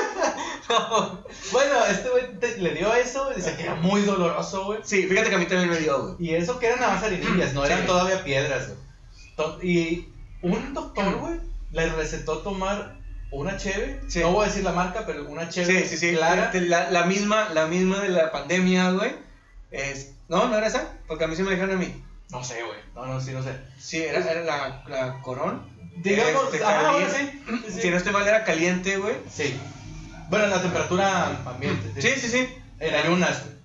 [0.70, 1.26] No.
[1.52, 2.26] Bueno, este güey
[2.60, 4.80] le dio eso, dice que era muy doloroso, güey.
[4.84, 6.16] Sí, fíjate que a mí también me dio, güey.
[6.20, 7.72] Y eso que eran nada más arenillas, no Sí.
[7.72, 8.68] eran todavía piedras,
[9.38, 9.68] güey.
[9.68, 10.10] Y
[10.44, 11.40] un doctor, güey,
[11.72, 12.99] le recetó tomar
[13.32, 14.20] una cheve, Sí.
[14.20, 16.16] no voy a decir la marca, pero una cheve Sí, sí, sí.
[16.16, 16.52] clara.
[16.54, 19.12] La, la misma, la misma de la pandemia, güey.
[19.72, 20.14] Es...
[20.28, 20.94] No, no era esa.
[21.08, 22.04] Porque a mí se me dijeron a mí.
[22.32, 22.78] No sé, güey.
[22.96, 23.52] No, no, sí, no sé.
[23.80, 25.68] Sí, era, era la, la corón.
[25.98, 27.42] Digamos, Este, ah, caliente.
[27.72, 27.82] sí.
[27.82, 29.16] Si no estoy mal, era caliente, güey.
[29.32, 29.60] Sí.
[30.30, 32.00] Bueno, la temperatura ambiente.
[32.02, 32.48] Sí, sí, sí.
[32.80, 33.59] En ayunas, güey.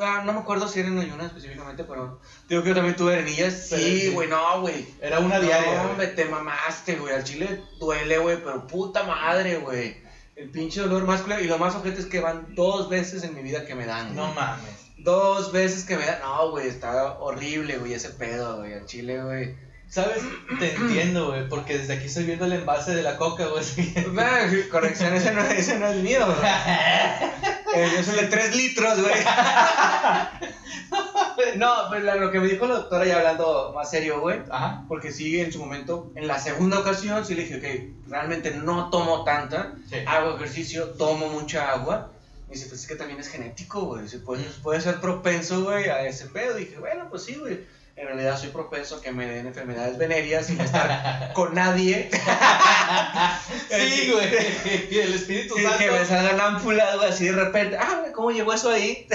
[0.00, 3.14] Ah, no me acuerdo si era en ayunas específicamente, pero digo que yo también tuve
[3.14, 3.68] arenillas.
[3.68, 4.10] Sí, sí.
[4.10, 4.86] güey, no, güey.
[5.00, 5.82] Era una diaria.
[5.82, 7.14] No, hombre, te mamaste, güey.
[7.14, 9.96] Al chile duele, güey, pero puta madre, güey.
[10.36, 11.24] El pinche dolor más.
[11.42, 14.14] Y lo más ojete es que van dos veces en mi vida que me dan.
[14.14, 14.88] No mames.
[14.98, 16.20] Dos veces que me dan.
[16.20, 18.74] No, güey, está horrible, güey, ese pedo, güey.
[18.74, 19.56] Al chile, güey.
[19.88, 20.22] ¿Sabes?
[20.58, 23.64] Te entiendo, güey, porque desde aquí estoy viendo el envase de la coca, güey.
[24.18, 26.38] Ah, corrección, ese no, ese no es mío, güey.
[27.74, 29.14] Eh, es el de 3 litros, güey.
[31.56, 34.40] No, pues lo que me dijo la doctora, ya hablando más serio, güey.
[34.50, 34.84] Ajá.
[34.88, 38.90] Porque sí, en su momento, en la segunda ocasión, sí le dije, ok, realmente no
[38.90, 39.96] tomo tanta, Sí.
[40.06, 42.10] hago ejercicio, tomo mucha agua.
[42.48, 44.02] Y dice, pues es que también es genético, güey.
[44.02, 46.54] Dice, puede, puede ser propenso, güey, a ese pedo.
[46.56, 47.60] dije, bueno, pues sí, güey.
[47.98, 52.08] En realidad soy propenso a que me den enfermedades venéreas sin estar con nadie.
[53.68, 54.28] Sí, güey.
[54.90, 55.78] Y el Espíritu Santo.
[55.78, 57.76] que me salgan ámpulas, güey, así de repente.
[57.76, 59.06] Ah, güey, ¿cómo llegó eso ahí?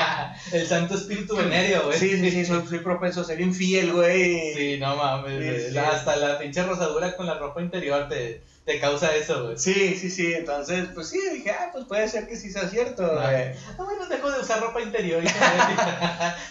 [0.52, 1.98] el Santo Espíritu Venéreo, güey.
[1.98, 4.54] Sí, sí, sí, soy, soy propenso a ser infiel, güey.
[4.54, 5.78] Sí, no mames, Sí, sí.
[5.78, 9.58] Hasta la pinche rosadura con la ropa interior te, te causa eso, güey.
[9.58, 13.02] Sí, sí, sí, entonces, pues sí, dije, ah, pues puede ser que sí sea cierto,
[13.06, 13.18] güey.
[13.26, 15.34] Ah, bueno, dejo de usar ropa interior y se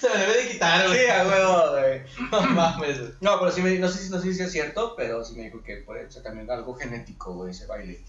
[0.10, 0.99] me debe, de quitar, güey.
[0.99, 2.01] Sí, a huevo, güey.
[2.32, 3.12] No mames, güey.
[3.21, 5.43] No, pero sí me, no sé, si- no sé si es cierto, pero sí me
[5.45, 8.03] dijo que puede ser también algo genético, güey, ese baile.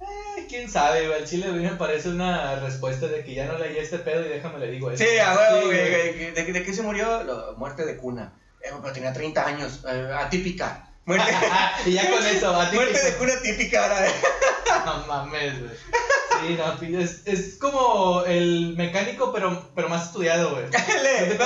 [0.00, 1.20] Eh, quién sabe, güey.
[1.20, 4.28] Al chile mí me parece una respuesta de que ya no leí este pedo y
[4.30, 5.04] déjame le digo eso.
[5.04, 5.90] Sí, a huevo, Sí, güey.
[5.90, 7.22] ¿De, de, de qué se murió?
[7.24, 8.32] Lo- muerte de cuna.
[8.62, 10.89] Eh, pero tenía 30 años, eh, atípica.
[11.06, 11.32] Muerte,
[11.86, 14.06] y ya con eso, a ti muerte de cuna típica, ahora.
[14.86, 15.72] No mames, güey.
[16.40, 20.64] Sí, no, es, es como el mecánico, pero, pero más estudiado, güey.
[21.02, 21.36] Le,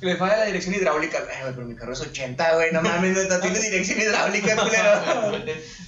[0.00, 1.18] le falla la dirección hidráulica.
[1.30, 2.72] Ay, güey, pero mi carro es 80, güey.
[2.72, 5.36] No mames, no, tiene dirección hidráulica, culero.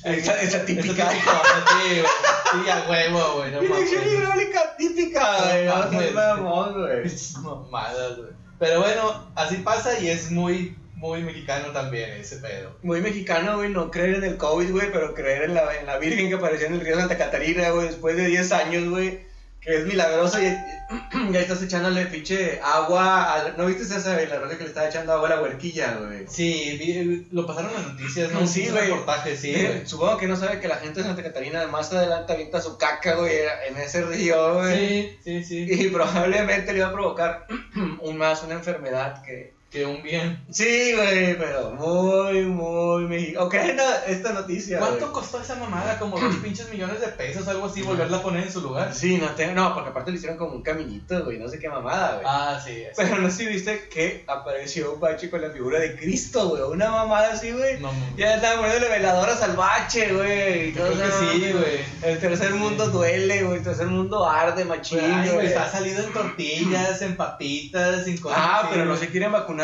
[0.05, 1.11] Esa, esa típica.
[1.11, 2.65] Sí, güey.
[2.65, 3.51] Sí, a huevo, güey.
[3.51, 5.67] No Dirección hidráulica típica, güey.
[5.67, 7.35] No mames.
[7.35, 7.45] güey.
[7.45, 8.31] Mamadas, güey.
[8.61, 12.77] Pero bueno, así pasa y es muy, muy mexicano también ese pedo.
[12.83, 15.97] Muy mexicano, güey, no creer en el COVID, güey, pero creer en la, en la
[15.99, 19.21] Virgen que apareció en el río Santa Catarina, güey, después de 10 años, güey,
[19.63, 20.45] que es milagroso y
[21.33, 23.35] ya estás echándole pinche agua.
[23.35, 25.97] a- ¿No viste esa, güey, la rosa que le estaba echando agua a la huerquilla,
[26.05, 26.27] güey?
[26.29, 28.47] Sí, vi- lo pasaron en noticias, ¿no?
[28.47, 28.89] Sí, güey.
[28.89, 29.87] reportaje, sí, Eh, güey.
[29.87, 33.15] Supongo que no sabe que la gente de Santa Catarina más adelante avienta su caca,
[33.17, 33.37] güey,
[33.69, 35.17] en ese río, güey.
[35.25, 35.67] Sí, sí, sí.
[35.69, 37.47] Y probablemente le iba a provocar
[38.03, 39.59] un más una enfermedad que...
[39.71, 40.45] Que un bien.
[40.51, 43.47] Sí, güey, pero muy, muy mexicano.
[43.47, 45.13] Ok, no, esta noticia, ¿Cuánto güey.
[45.13, 45.97] costó esa mamada?
[45.97, 48.93] Como dos pinches millones de pesos, algo así, volverla a poner en su lugar.
[48.93, 51.69] Sí, no tengo, no, porque aparte le hicieron como un caminito, güey, no sé qué
[51.69, 52.27] mamada, güey.
[52.29, 52.73] Ah, sí.
[52.73, 52.89] sí.
[52.97, 56.63] Pero no sé si viste que apareció un bache con la figura de Cristo, güey,
[56.63, 57.79] una mamada así, güey.
[57.79, 57.93] No.
[58.17, 60.73] Ya estaba poniéndole veladoras al bache, güey.
[60.73, 61.79] Yo creo que sí, güey.
[62.03, 64.99] El tercer mundo duele, güey, el tercer mundo arde, machín,
[65.33, 68.39] güey, está salido en tortillas, en papitas, en cosas.
[68.41, 69.60] Ah, pero no se quieren vacunar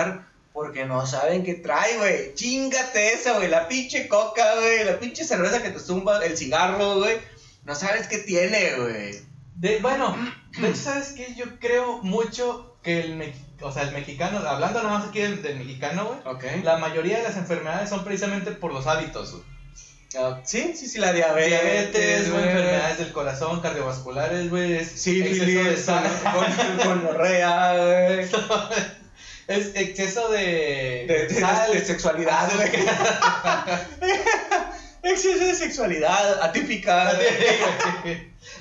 [0.52, 2.34] porque no saben qué trae, güey.
[2.34, 3.48] Chingate esa, güey.
[3.48, 4.84] La pinche coca, güey.
[4.84, 7.18] La pinche cerveza que te zumba, el cigarro, güey.
[7.64, 9.20] No sabes qué tiene, güey.
[9.56, 10.14] De, bueno,
[10.58, 11.34] de hecho, ¿sabes qué?
[11.34, 15.56] Yo creo mucho que el, me- o sea, el mexicano, hablando nomás aquí del, del
[15.58, 16.44] mexicano, güey, Ok.
[16.62, 19.42] la mayoría de las enfermedades son precisamente por los hábitos, güey.
[20.18, 25.58] Ah, sí, sí, sí, la diabetes, Diabetes, güey, enfermedades del corazón, cardiovasculares, güey, Sí, sí,
[26.32, 28.28] con, con gorrea, güey.
[29.48, 32.70] es exceso de, De, de- sal, de sexualidad, güey.
[35.02, 37.12] Exceso de sexualidad atípica.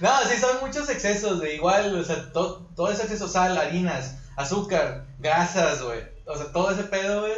[0.02, 4.16] No, sí, son muchos excesos, de igual, o sea, to- todo ese exceso, sal, harinas,
[4.36, 6.00] azúcar, grasas, güey.
[6.26, 7.34] O sea, todo ese pedo, güey,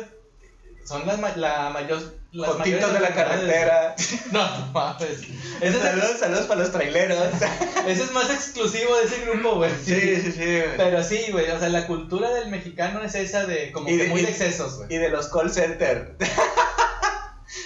[0.85, 2.01] son las ma- la mayor,
[2.45, 3.95] Fotitos de la carretera.
[4.31, 5.21] No, mames.
[5.61, 7.17] Ese es, saludos, saludos para los traileros.
[7.87, 9.71] ese es más exclusivo de ese grupo, güey.
[9.83, 10.39] Sí, sí, sí.
[10.45, 10.77] güey.
[10.77, 14.03] Pero sí, güey, o sea, la cultura del mexicano es esa de como Y que
[14.03, 14.93] de- muy y- de excesos, güey.
[14.93, 16.15] Y de los call center.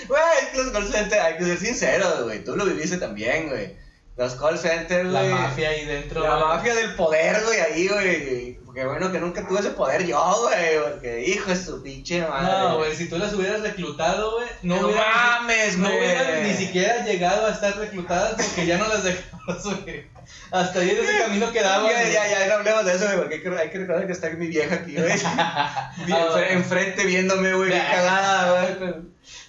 [0.07, 2.43] Güey, es que los call centers, hay que ser sinceros, güey.
[2.43, 3.75] Tú lo viviste también, güey.
[4.17, 5.33] Los call centers, La güey.
[5.33, 6.21] mafia ahí dentro.
[6.21, 6.43] La güey.
[6.47, 8.59] mafia del poder, güey, ahí, güey.
[8.71, 10.79] Porque bueno que nunca tuve ese poder yo, güey.
[10.93, 12.53] Porque hijo de su pinche madre.
[12.69, 16.53] No, güey, si tú las hubieras reclutado, güey, no, No hubieran, mames, no hubieran ni
[16.53, 20.09] siquiera llegado a estar reclutadas porque ya no las dejabas, güey.
[20.51, 21.91] Hasta ahí en ese camino quedaban.
[21.91, 24.13] Ya, ya, ya, no hablemos de eso, güey, porque hay que, hay que recordar que
[24.13, 25.11] está mi vieja aquí, güey.
[25.25, 28.93] Ah, enfre- enfrente viéndome, güey, cagada, güey.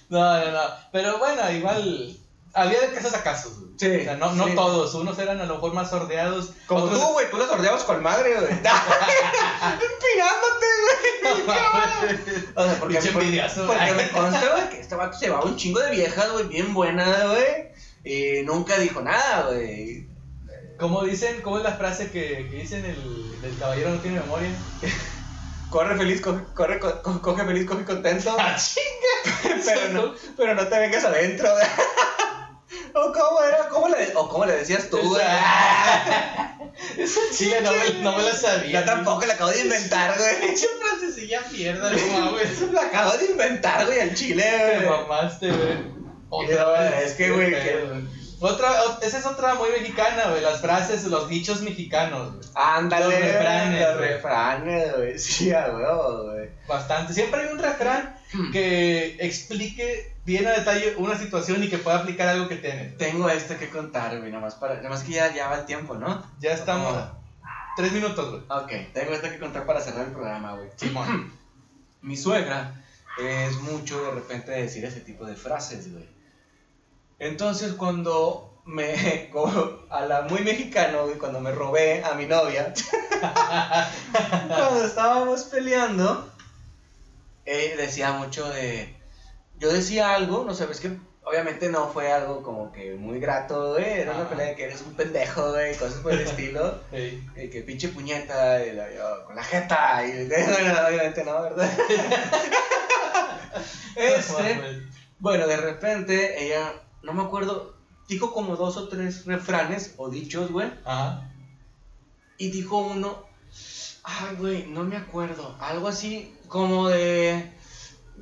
[0.09, 0.61] No, no, no.
[0.91, 2.17] Pero bueno, igual.
[2.55, 3.71] Había de casos a casos, güey.
[3.79, 4.53] Sí, O sea, no, no sí.
[4.55, 4.93] todos.
[4.93, 6.51] Unos eran a lo mejor más sordeados.
[6.67, 8.51] Como otros- tú, güey, tú los sordeabas con madre, güey.
[9.63, 10.93] Empinándote, güey.
[12.55, 13.95] O sea, porque, Pinche porque, envidioso, porque güey.
[13.95, 17.27] me consta, güey, que este vato se llevaba un chingo de viejas, güey, bien buenas,
[17.29, 17.71] güey.
[18.03, 20.07] Y nunca dijo nada, güey.
[20.79, 21.41] ¿Cómo dicen?
[21.41, 24.49] ¿Cómo es la frase que, que dicen el, del caballero no tiene memoria?
[25.69, 28.35] Corre feliz, coge, corre, co- co- coge feliz, coge contento.
[28.37, 29.57] ¡Ah, chinga!
[29.65, 31.65] pero, no, pero no te vengas adentro, güey.
[32.95, 33.67] ¿O cómo era?
[33.69, 35.21] ¿Cómo le, ¿O cómo le decías tú, güey?
[37.37, 38.79] Chile no me, no me la sabía.
[38.81, 40.39] Yo tampoco la acabo de inventar, güey.
[40.47, 42.61] Pinche frasecilla mierda, no mames.
[42.71, 44.89] La acabo de inventar, güey, al chile, Te güey.
[44.89, 45.93] mamaste, güey.
[46.55, 48.03] No, es que, güey, que-.
[48.39, 48.71] Otra,
[49.01, 50.41] esa es otra muy mexicana, güey.
[50.41, 52.45] Las frases, los dichos mexicanos, güey.
[52.55, 55.19] Ándale, Los refranes, Los refranes, güey.
[55.19, 56.49] Sí, a huevo, güey.
[56.67, 57.13] Bastante.
[57.13, 58.51] Siempre hay un refrán Hmm.
[58.51, 62.85] que explique bien a detalle una situación y que pueda aplicar algo que tiene.
[62.97, 66.23] Tengo este que contar, güey, nomás para, nomás que ya, ya va el tiempo, ¿no?
[66.39, 66.93] Ya estamos.
[66.93, 67.23] ¿Cómo?
[67.75, 68.43] Tres minutos, güey.
[68.49, 70.69] Ok, tengo este que contar para cerrar el programa, güey.
[70.75, 71.33] Simón.
[72.01, 72.83] Mi suegra
[73.19, 76.07] es mucho de repente decir ese tipo de frases, güey.
[77.19, 82.73] Entonces cuando me, como a la muy mexicano, güey, cuando me robé a mi novia,
[84.47, 86.29] cuando estábamos peleando,
[87.45, 88.95] eh, decía mucho de,
[89.63, 90.91] yo decía algo, no sabes que
[91.23, 94.81] obviamente no fue algo como que muy grato, güey, era una pelea de que eres
[94.81, 96.81] un pendejo, güey, cosas por el estilo.
[96.91, 101.71] Eh, que pinche puñeta, y la- yo, con la jeta, y bueno, obviamente no, ¿verdad?
[103.95, 104.81] este,
[105.19, 107.73] bueno, de repente ella, no me acuerdo,
[108.09, 111.31] dijo como dos o tres refranes o dichos, güey, Ajá.
[112.37, 113.25] y dijo uno,
[114.03, 117.49] ay, güey, no me acuerdo, algo así como de,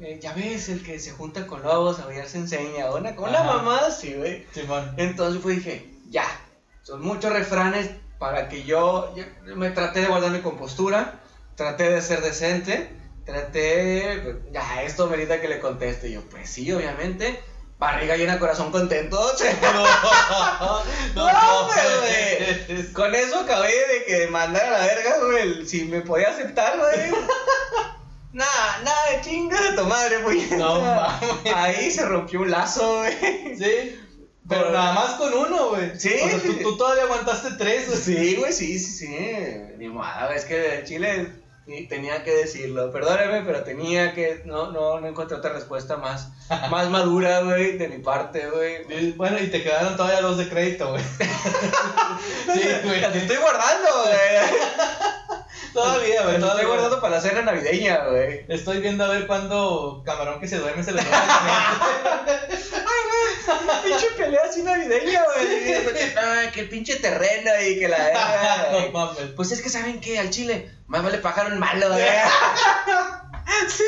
[0.02, 3.34] eh, ya ves, el que se junta con lobos, a bailar se enseña, una, con
[3.34, 3.44] Ajá.
[3.44, 4.46] mamada así, güey.
[4.98, 6.26] Entonces fue dije, ya,
[6.82, 9.24] son muchos refranes para que yo, yo
[9.56, 11.20] me traté de guardar mi compostura,
[11.56, 12.90] traté de ser decente,
[13.26, 16.10] traté, pues, ya, esto merita que le conteste.
[16.10, 17.40] Y yo, pues sí, obviamente,
[17.78, 19.20] barriga llena, corazón contento.
[21.16, 22.94] No, No, güey.
[22.94, 27.12] Con eso acabé de que mandar a la verga, güey, si me podía aceptar, güey.
[28.34, 30.42] Nada, nada de chinga de tu madre, güey.
[30.52, 31.54] No mames.
[31.54, 33.58] Ahí se rompió un lazo, güey.
[33.58, 34.00] Sí.
[34.48, 35.92] Pero nada más con uno, güey.
[35.98, 36.14] Sí.
[36.24, 38.00] O sea, tú, tú todavía aguantaste tres, güey.
[38.00, 39.28] Sí, güey, sí, sí, sí.
[39.78, 41.42] Ni modo, es que en Chile
[41.90, 42.92] tenía que decirlo.
[42.92, 44.42] Perdóneme, pero tenía que.
[44.46, 46.30] No, no, no encontré otra respuesta más,
[46.70, 49.12] más madura, güey, de mi parte, güey.
[49.14, 51.04] Bueno, y te quedaron todavía dos de crédito, güey.
[52.54, 53.02] sí, güey.
[53.02, 55.31] Las estoy guardando, güey.
[55.74, 56.34] Todavía, güey.
[56.34, 56.68] Las estoy Todavía.
[56.68, 58.46] guardando para la cena navideña, güey.
[58.48, 61.18] Estoy viendo a ver cuándo camarón que se duerme se le duerme.
[63.84, 65.74] Pinche pelea así navideña, güey.
[66.18, 68.92] Ay, que el pinche terreno y que la no güey.
[68.92, 69.32] mames.
[69.36, 72.04] Pues es que saben que al chile más vale pájaro en malo, güey.
[73.68, 73.84] Sí,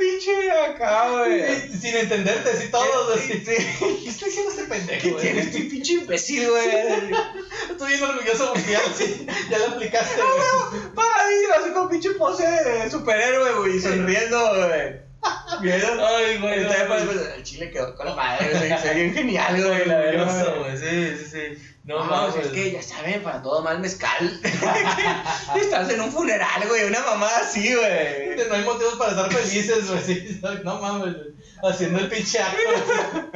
[0.00, 1.42] pinche acá, güey.
[1.70, 3.44] Sí, Sin entenderte, así todos, Sí, así.
[3.56, 3.66] sí.
[4.02, 5.22] ¿Qué está diciendo este pendejo, ¿Qué güey?
[5.22, 6.68] tienes, tu pinche imbécil, güey?
[7.70, 10.82] Estoy bien orgulloso porque ya, sí, ya lo aplicaste, güey.
[10.94, 15.12] Paradillo, así con pinche pose de superhéroe, güey, sonriendo, güey.
[15.60, 16.00] ¿Vieron?
[16.00, 17.02] Ay, güey, no, pues,
[17.36, 18.94] el chile quedó con la madre, güey.
[18.94, 20.54] Bien genial, güey, la verdad.
[20.58, 20.76] güey.
[20.76, 21.71] Sí, sí, sí.
[21.84, 22.36] No, No, mames.
[22.46, 24.40] es que ya saben, para todo mal mezcal.
[25.56, 28.36] Estás en un funeral, güey, una mamada así, güey.
[28.48, 30.40] No hay motivos para estar felices, güey.
[30.64, 31.34] No mames, güey.
[31.62, 32.58] Haciendo el pinche acto.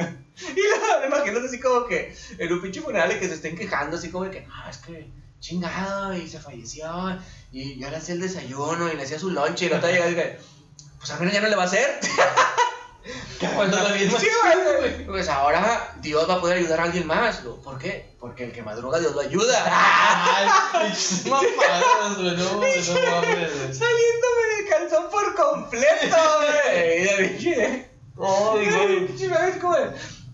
[0.39, 3.97] Y me imagino así como que en un pinche funeral y que se estén quejando,
[3.97, 7.19] así como de que, no, es que chingado y se falleció
[7.51, 10.05] y yo le hacía el desayuno y le hacía su lonche y la otra llega
[10.05, 10.37] y dice,
[10.99, 11.99] pues al menos ya no le va a hacer.
[13.39, 14.19] Pues no la misma.
[14.19, 14.27] Sí,
[14.79, 15.05] güey.
[15.05, 17.37] Pues ahora Dios va a poder ayudar a alguien más.
[17.63, 18.15] ¿Por qué?
[18.19, 19.63] Porque el que madruga Dios lo ayuda.
[19.67, 22.35] Ay, pinches mamadas, güey.
[22.35, 23.73] No, güey, no mames, güey.
[23.73, 27.87] Saliéndome de calzón por completo, güey.
[28.17, 28.47] De,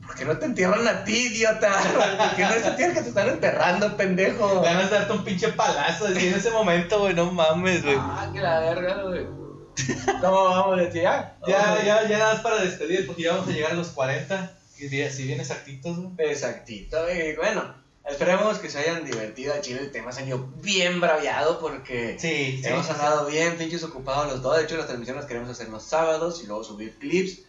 [0.06, 1.72] ¿Por qué no te entierran a ti, idiota?
[2.18, 4.62] ¿Por qué no es a ti el que te están enterrando, pendejo?
[4.62, 7.98] Ganas de darte un pinche palazo así en ese momento, güey, no mames, güey.
[8.00, 9.43] Ah, que la verga, güey.
[10.22, 10.94] ¿Cómo vamos?
[10.94, 11.36] ¿Ya?
[11.48, 14.58] Ya, ya, ya más para despedir, porque ya vamos a llegar a los 40.
[14.78, 15.98] Y di- si bien exactitos.
[16.18, 17.74] Exactito, y bueno,
[18.06, 19.54] esperemos que se hayan divertido.
[19.54, 22.68] A Chile el tema salió bien braviado porque Sí, sí.
[22.68, 24.58] hemos andado bien pinches ocupados los dos.
[24.58, 27.40] De hecho, las transmisiones las queremos hacer los sábados y luego subir clips.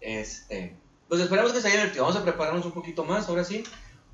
[0.00, 0.74] Este,
[1.08, 2.04] pues esperemos que se haya divertido.
[2.04, 3.64] Vamos a prepararnos un poquito más, ahora sí,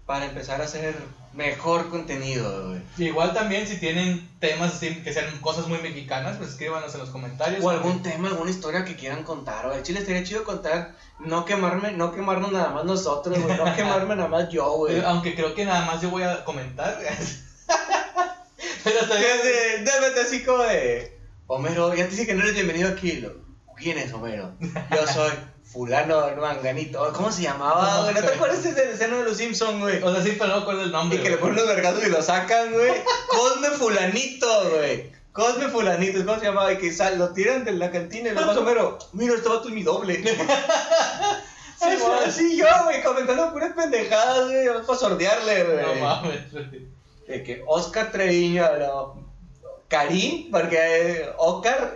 [0.08, 0.96] para empezar a hacer
[1.34, 2.80] mejor contenido, güey.
[2.96, 7.10] Igual también si tienen temas así que sean cosas muy mexicanas, pues escríbanos en los
[7.10, 7.62] comentarios.
[7.62, 9.82] O algún tema, alguna historia que quieran contar, güey.
[9.82, 13.54] Chile estaría chido contar, no quemarme, no quemarnos nada más nosotros, güey.
[13.58, 14.96] No quemarme nada más yo, güey.
[14.96, 16.98] Eh, Aunque creo que nada más yo voy a comentar.
[18.84, 19.84] Pero también.
[19.84, 23.12] de- así como de Homero, ya te dije que no eres bienvenido aquí.
[23.12, 23.34] Lo,
[23.76, 24.54] ¿Quién es Homero?
[24.60, 25.32] Yo soy
[25.70, 27.12] fulano, manganito.
[27.12, 28.14] ¿Cómo se llamaba, No, güey?
[28.14, 30.02] ¿No te acuerdas de esa escena de los Simpsons, güey?
[30.02, 31.18] O sea, sí, pero no me acuerdo el nombre.
[31.18, 32.92] Y que le ponen los vergazos y lo sacan, güey.
[33.28, 35.12] Cosme fulanito, güey.
[35.32, 36.72] Cosme fulanito, ¿cómo se llamaba?
[36.72, 38.98] Y que sal, lo tiran de la cantina y le pasa Homero.
[39.12, 40.24] Mira, este vato es mi doble.
[41.78, 41.86] Sí,
[42.26, 44.66] Así- yo, güey, comentando puras pendejadas, güey.
[44.66, 45.86] Vamos para sordearle, güey.
[45.86, 46.88] No mames, güey.
[47.28, 48.64] de que Oscar Treviño
[49.86, 51.94] Karim, porque eh, Oscar,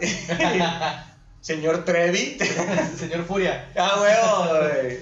[1.43, 2.39] señor Trevi,
[2.99, 3.69] Señor Furia.
[3.77, 4.99] ah, huevo, güey.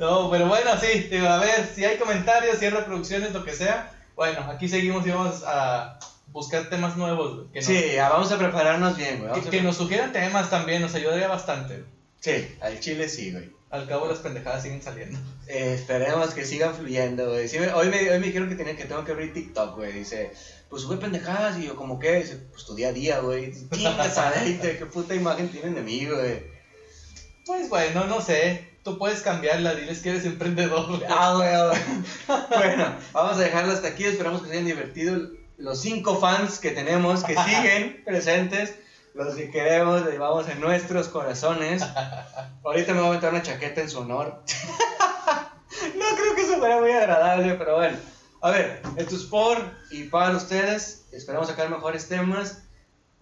[0.00, 3.52] No, pero bueno, sí, digo, a ver, si hay comentarios, si hay reproducciones, lo que
[3.52, 3.92] sea.
[4.16, 7.36] Bueno, aquí seguimos y vamos a buscar temas nuevos.
[7.36, 9.40] güey, Que nos, Sí, ya vamos a prepararnos bien, güey.
[9.40, 11.84] que, que nos sugieran temas también, nos ayudaría bastante.
[12.18, 13.52] Sí, al chile sí, güey.
[13.70, 15.18] Al cabo las pendejadas siguen saliendo.
[15.48, 17.46] Eh, esperemos que sigan fluyendo, güey.
[17.48, 19.92] Sí, hoy, me, hoy me dijeron que, tenía, que tengo que abrir TikTok, güey.
[19.92, 20.32] Dice,
[20.74, 21.56] pues sube pendejadas.
[21.56, 23.52] Y yo, como que, dice, pues tu día a día, güey.
[23.70, 26.42] Qué puta imagen tienen de mí, güey.
[27.46, 28.72] Pues bueno, no sé.
[28.82, 30.88] Tú puedes cambiarla, diles que eres emprendedor.
[30.98, 31.02] güey.
[31.08, 32.40] Ah, güey.
[32.56, 34.02] bueno, vamos a dejarlo hasta aquí.
[34.02, 38.74] Esperamos que se hayan divertido los cinco fans que tenemos, que siguen presentes.
[39.14, 41.84] Los que queremos, los llevamos en nuestros corazones.
[42.64, 44.42] Ahorita me voy a meter una chaqueta en su honor.
[45.94, 47.96] no creo que eso fuera muy agradable, pero bueno.
[48.44, 49.56] A ver, esto es por
[49.90, 51.06] y para ustedes.
[51.12, 52.58] Esperamos sacar mejores temas.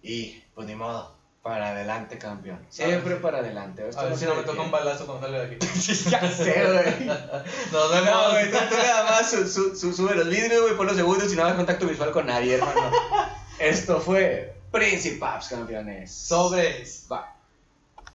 [0.01, 2.59] Y, pues ni modo, para adelante, campeón.
[2.69, 3.87] Siempre para adelante.
[3.87, 5.65] Esto A ver no si no me toca un balazo cuando salga de aquí.
[6.09, 7.05] ya sé, güey.
[7.07, 8.05] Nos vemos.
[8.11, 11.31] No, güey, tú, nada más su, su- su- sube los vidrios, güey, pon los segundos
[11.31, 12.91] y no hagas contacto visual con nadie, hermano.
[13.59, 16.13] Esto fue Principaps, campeones.
[16.13, 17.05] Sobres.
[17.09, 17.32] Va.